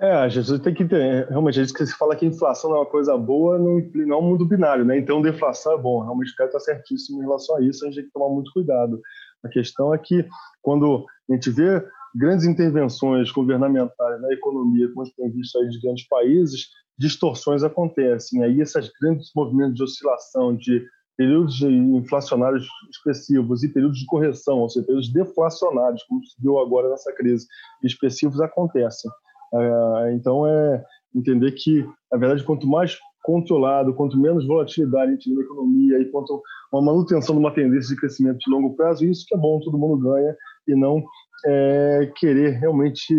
É, 0.00 0.12
a 0.12 0.28
gente 0.28 0.58
tem 0.60 0.72
que 0.72 0.84
ter, 0.84 1.26
realmente, 1.28 1.58
a 1.58 1.64
gente 1.64 1.74
que 1.74 1.84
se 1.84 1.96
fala 1.96 2.14
que 2.14 2.24
inflação 2.24 2.70
é 2.70 2.76
uma 2.76 2.86
coisa 2.86 3.16
boa, 3.18 3.58
não, 3.58 3.80
não 4.06 4.16
é 4.16 4.20
um 4.20 4.22
mundo 4.22 4.46
binário, 4.46 4.84
né? 4.84 4.96
Então, 4.96 5.20
deflação 5.20 5.72
é 5.72 5.78
bom. 5.78 6.00
Realmente, 6.02 6.30
o 6.30 6.36
cara 6.36 6.48
está 6.48 6.60
certíssimo 6.60 7.18
em 7.18 7.24
relação 7.24 7.56
a 7.56 7.62
isso, 7.62 7.84
a 7.84 7.88
gente 7.88 7.96
tem 7.96 8.04
que 8.04 8.12
tomar 8.12 8.32
muito 8.32 8.52
cuidado. 8.52 9.00
A 9.44 9.48
questão 9.48 9.92
é 9.92 9.98
que, 9.98 10.24
quando 10.62 11.04
a 11.28 11.34
gente 11.34 11.50
vê 11.50 11.84
grandes 12.14 12.46
intervenções 12.46 13.32
governamentais 13.32 14.20
na 14.20 14.32
economia, 14.32 14.88
como 14.88 15.02
a 15.02 15.04
gente 15.04 15.16
tem 15.16 15.32
visto 15.32 15.58
aí 15.58 15.68
de 15.68 15.80
grandes 15.80 16.06
países, 16.06 16.68
distorções 16.96 17.64
acontecem. 17.64 18.44
Aí, 18.44 18.60
esses 18.60 18.92
grandes 19.00 19.32
movimentos 19.34 19.74
de 19.74 19.82
oscilação, 19.82 20.56
de 20.56 20.80
períodos 21.18 21.60
inflacionários 21.62 22.68
expressivos 22.88 23.64
e 23.64 23.68
períodos 23.68 23.98
de 23.98 24.06
correção, 24.06 24.58
ou 24.60 24.68
seja, 24.68 24.86
períodos 24.86 25.12
deflacionários, 25.12 26.04
como 26.04 26.24
se 26.24 26.40
viu 26.40 26.60
agora 26.60 26.88
nessa 26.88 27.12
crise, 27.12 27.44
expressivos 27.82 28.40
acontecem. 28.40 29.10
É, 29.52 30.12
então, 30.14 30.46
é 30.46 30.84
entender 31.12 31.50
que, 31.52 31.84
na 32.12 32.18
verdade, 32.18 32.44
quanto 32.44 32.68
mais 32.68 32.96
controlado, 33.24 33.92
quanto 33.94 34.16
menos 34.16 34.46
volatilidade 34.46 35.10
a 35.10 35.14
gente 35.14 35.24
tem 35.24 35.34
na 35.34 35.42
economia 35.42 35.98
e 35.98 36.04
quanto 36.06 36.40
uma 36.72 36.82
manutenção 36.82 37.34
de 37.34 37.40
uma 37.40 37.52
tendência 37.52 37.94
de 37.94 38.00
crescimento 38.00 38.38
de 38.38 38.50
longo 38.50 38.76
prazo, 38.76 39.04
isso 39.04 39.26
que 39.26 39.34
é 39.34 39.38
bom, 39.38 39.58
todo 39.60 39.76
mundo 39.76 39.98
ganha, 39.98 40.36
e 40.68 40.74
não 40.76 41.04
é, 41.44 42.12
querer 42.16 42.58
realmente 42.60 43.12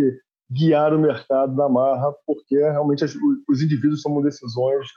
guiar 0.50 0.94
o 0.94 1.00
mercado 1.00 1.54
na 1.54 1.68
marra, 1.68 2.14
porque 2.26 2.56
realmente 2.56 3.04
os 3.04 3.62
indivíduos 3.62 4.02
tomam 4.02 4.22
decisões 4.22 4.88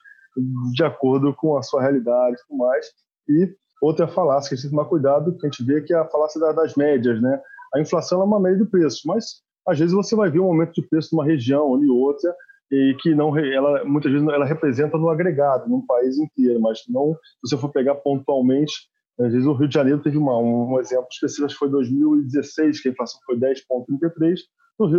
de 0.73 0.85
acordo 0.85 1.35
com 1.35 1.57
a 1.57 1.63
sua 1.63 1.83
realidade 1.83 2.37
e 2.37 2.47
tudo 2.49 2.59
mais. 2.59 2.87
E 3.29 3.55
outra 3.81 4.09
falácia 4.09 4.49
que 4.49 4.55
a 4.55 4.57
gente 4.57 4.63
tem 4.63 4.71
que 4.71 4.77
tomar 4.77 4.89
cuidado, 4.89 5.37
que 5.37 5.47
a 5.47 5.51
gente 5.51 5.65
vê 5.65 5.83
que 5.83 5.93
é 5.93 5.99
a 5.99 6.09
falácia 6.09 6.41
das 6.53 6.75
médias, 6.75 7.21
né? 7.21 7.41
A 7.75 7.81
inflação 7.81 8.21
é 8.21 8.25
uma 8.25 8.41
média 8.41 8.65
de 8.65 8.71
preços, 8.71 9.03
mas 9.05 9.25
às 9.67 9.79
vezes 9.79 9.95
você 9.95 10.15
vai 10.15 10.31
ver 10.31 10.41
um 10.41 10.47
aumento 10.47 10.73
de 10.73 10.87
preço 10.89 11.15
numa 11.15 11.25
região 11.25 11.67
ou 11.67 11.83
em 11.83 11.89
outra 11.89 12.35
e 12.71 12.97
que 13.01 13.15
não 13.15 13.37
ela 13.37 13.85
muitas 13.85 14.11
vezes 14.11 14.27
ela 14.27 14.47
representa 14.47 14.97
no 14.97 15.09
agregado, 15.09 15.69
num 15.69 15.85
país 15.85 16.19
inteiro, 16.19 16.61
mas 16.61 16.81
não 16.89 17.15
se 17.45 17.55
você 17.55 17.59
for 17.59 17.71
pegar 17.71 17.97
pontualmente, 17.97 18.73
às 19.21 19.33
vezes 19.33 19.47
o 19.47 19.53
Rio 19.53 19.69
de 19.69 19.75
Janeiro 19.75 20.03
teve 20.03 20.17
uma, 20.17 20.39
um, 20.39 20.81
exemplo 20.81 21.07
específico, 21.11 21.47
acho 21.47 21.55
que 21.55 21.59
foi 21.59 21.71
2016, 21.71 22.81
que 22.81 22.89
a 22.89 22.93
inflação 22.93 23.21
foi 23.27 23.37
10,33, 23.37 24.39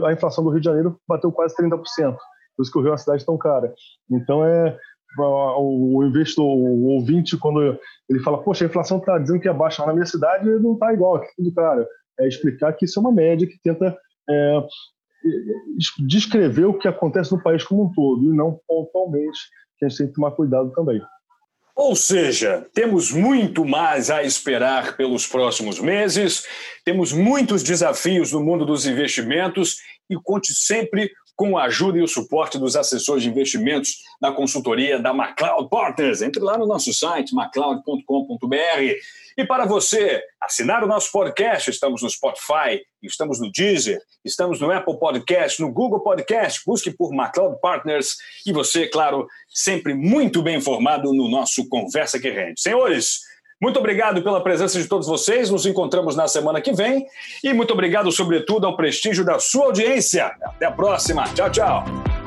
a 0.06 0.14
inflação 0.14 0.44
do 0.44 0.52
Rio 0.52 0.60
de 0.60 0.66
Janeiro 0.66 1.00
bateu 1.08 1.32
quase 1.32 1.56
30%, 1.56 1.82
por 2.56 2.62
isso 2.62 2.72
que 2.72 2.78
o 2.78 2.82
Rio 2.82 2.90
é 2.90 2.92
uma 2.92 2.98
cidade 2.98 3.26
tão 3.26 3.38
cara. 3.38 3.74
Então 4.12 4.46
é 4.46 4.78
o 5.20 6.04
investidor, 6.04 6.46
o 6.46 6.86
ouvinte, 6.86 7.38
quando 7.38 7.78
ele 8.10 8.20
fala, 8.20 8.42
poxa, 8.44 8.66
a 8.66 8.68
inflação 8.68 8.98
está 8.98 9.18
dizendo 9.18 9.40
que 9.40 9.48
é 9.48 9.54
baixa 9.54 9.86
na 9.86 9.94
minha 9.94 10.06
cidade, 10.06 10.50
não 10.60 10.74
está 10.74 10.94
igual, 10.94 11.20
que 11.20 11.28
tudo 11.36 11.54
cara. 11.54 11.88
É 12.20 12.28
explicar 12.28 12.74
que 12.74 12.86
isso 12.86 13.00
é 13.00 13.02
uma 13.02 13.12
média 13.12 13.48
que 13.48 13.60
tenta 13.64 13.98
é, 14.30 14.62
descrever 16.06 16.66
o 16.66 16.78
que 16.78 16.88
acontece 16.88 17.32
no 17.32 17.42
país 17.42 17.64
como 17.64 17.86
um 17.86 17.92
todo 17.94 18.24
e 18.24 18.36
não 18.36 18.60
pontualmente, 18.68 19.40
que 19.78 19.86
a 19.86 19.90
gente 19.90 19.98
tem 19.98 20.08
que 20.08 20.14
tomar 20.14 20.32
cuidado 20.32 20.72
também. 20.72 21.02
Ou 21.76 21.96
seja, 21.96 22.68
temos 22.74 23.12
muito 23.12 23.66
mais 23.66 24.12
a 24.12 24.22
esperar 24.22 24.96
pelos 24.96 25.26
próximos 25.26 25.80
meses, 25.80 26.46
temos 26.86 27.12
muitos 27.12 27.64
desafios 27.64 28.32
no 28.32 28.44
mundo 28.44 28.64
dos 28.64 28.86
investimentos 28.86 29.78
e 30.08 30.16
conte 30.16 30.54
sempre 30.54 31.10
com 31.36 31.58
a 31.58 31.64
ajuda 31.64 31.98
e 31.98 32.02
o 32.02 32.08
suporte 32.08 32.58
dos 32.58 32.76
assessores 32.76 33.24
de 33.24 33.30
investimentos 33.30 34.04
da 34.22 34.32
consultoria 34.32 35.00
da 35.00 35.14
MacLeod 35.14 35.70
Partners. 35.70 36.22
Entre 36.22 36.42
lá 36.42 36.58
no 36.58 36.68
nosso 36.68 36.94
site, 36.94 37.34
macleod.com.br. 37.34 38.56
E 39.36 39.46
para 39.46 39.66
você 39.66 40.22
assinar 40.40 40.84
o 40.84 40.88
nosso 40.88 41.12
podcast, 41.12 41.70
estamos 41.72 42.04
no 42.04 42.10
Spotify, 42.10 42.82
estamos 43.02 43.40
no 43.40 43.52
Deezer, 43.52 44.00
estamos 44.24 44.60
no 44.60 44.72
Apple 44.72 44.98
Podcast, 45.00 45.60
no 45.60 45.74
Google 45.74 46.02
Podcast. 46.02 46.62
Busque 46.66 46.92
por 46.92 47.12
MacLeod 47.12 47.60
Partners 47.60 48.16
e 48.46 48.54
você, 48.54 48.88
claro, 48.88 49.28
sempre 49.50 49.96
muito 49.96 50.44
bem 50.44 50.58
informado 50.58 51.12
no 51.14 51.28
nosso 51.28 51.68
Conversa 51.68 52.20
que 52.20 52.30
Rende. 52.30 52.62
Senhores, 52.62 53.22
muito 53.62 53.80
obrigado 53.80 54.22
pela 54.22 54.42
presença 54.42 54.80
de 54.82 54.88
todos 54.88 55.08
vocês. 55.08 55.50
Nos 55.50 55.66
encontramos 55.66 56.16
na 56.16 56.28
semana 56.28 56.62
que 56.62 56.74
vem. 56.74 57.06
E 57.44 57.54
muito 57.54 57.74
obrigado, 57.74 58.12
sobretudo, 58.12 58.68
ao 58.68 58.76
prestígio 58.76 59.24
da 59.24 59.40
sua 59.40 59.66
audiência. 59.66 60.34
Até 60.44 60.66
a 60.66 60.72
próxima. 60.72 61.24
Tchau, 61.34 61.50
tchau. 61.50 62.23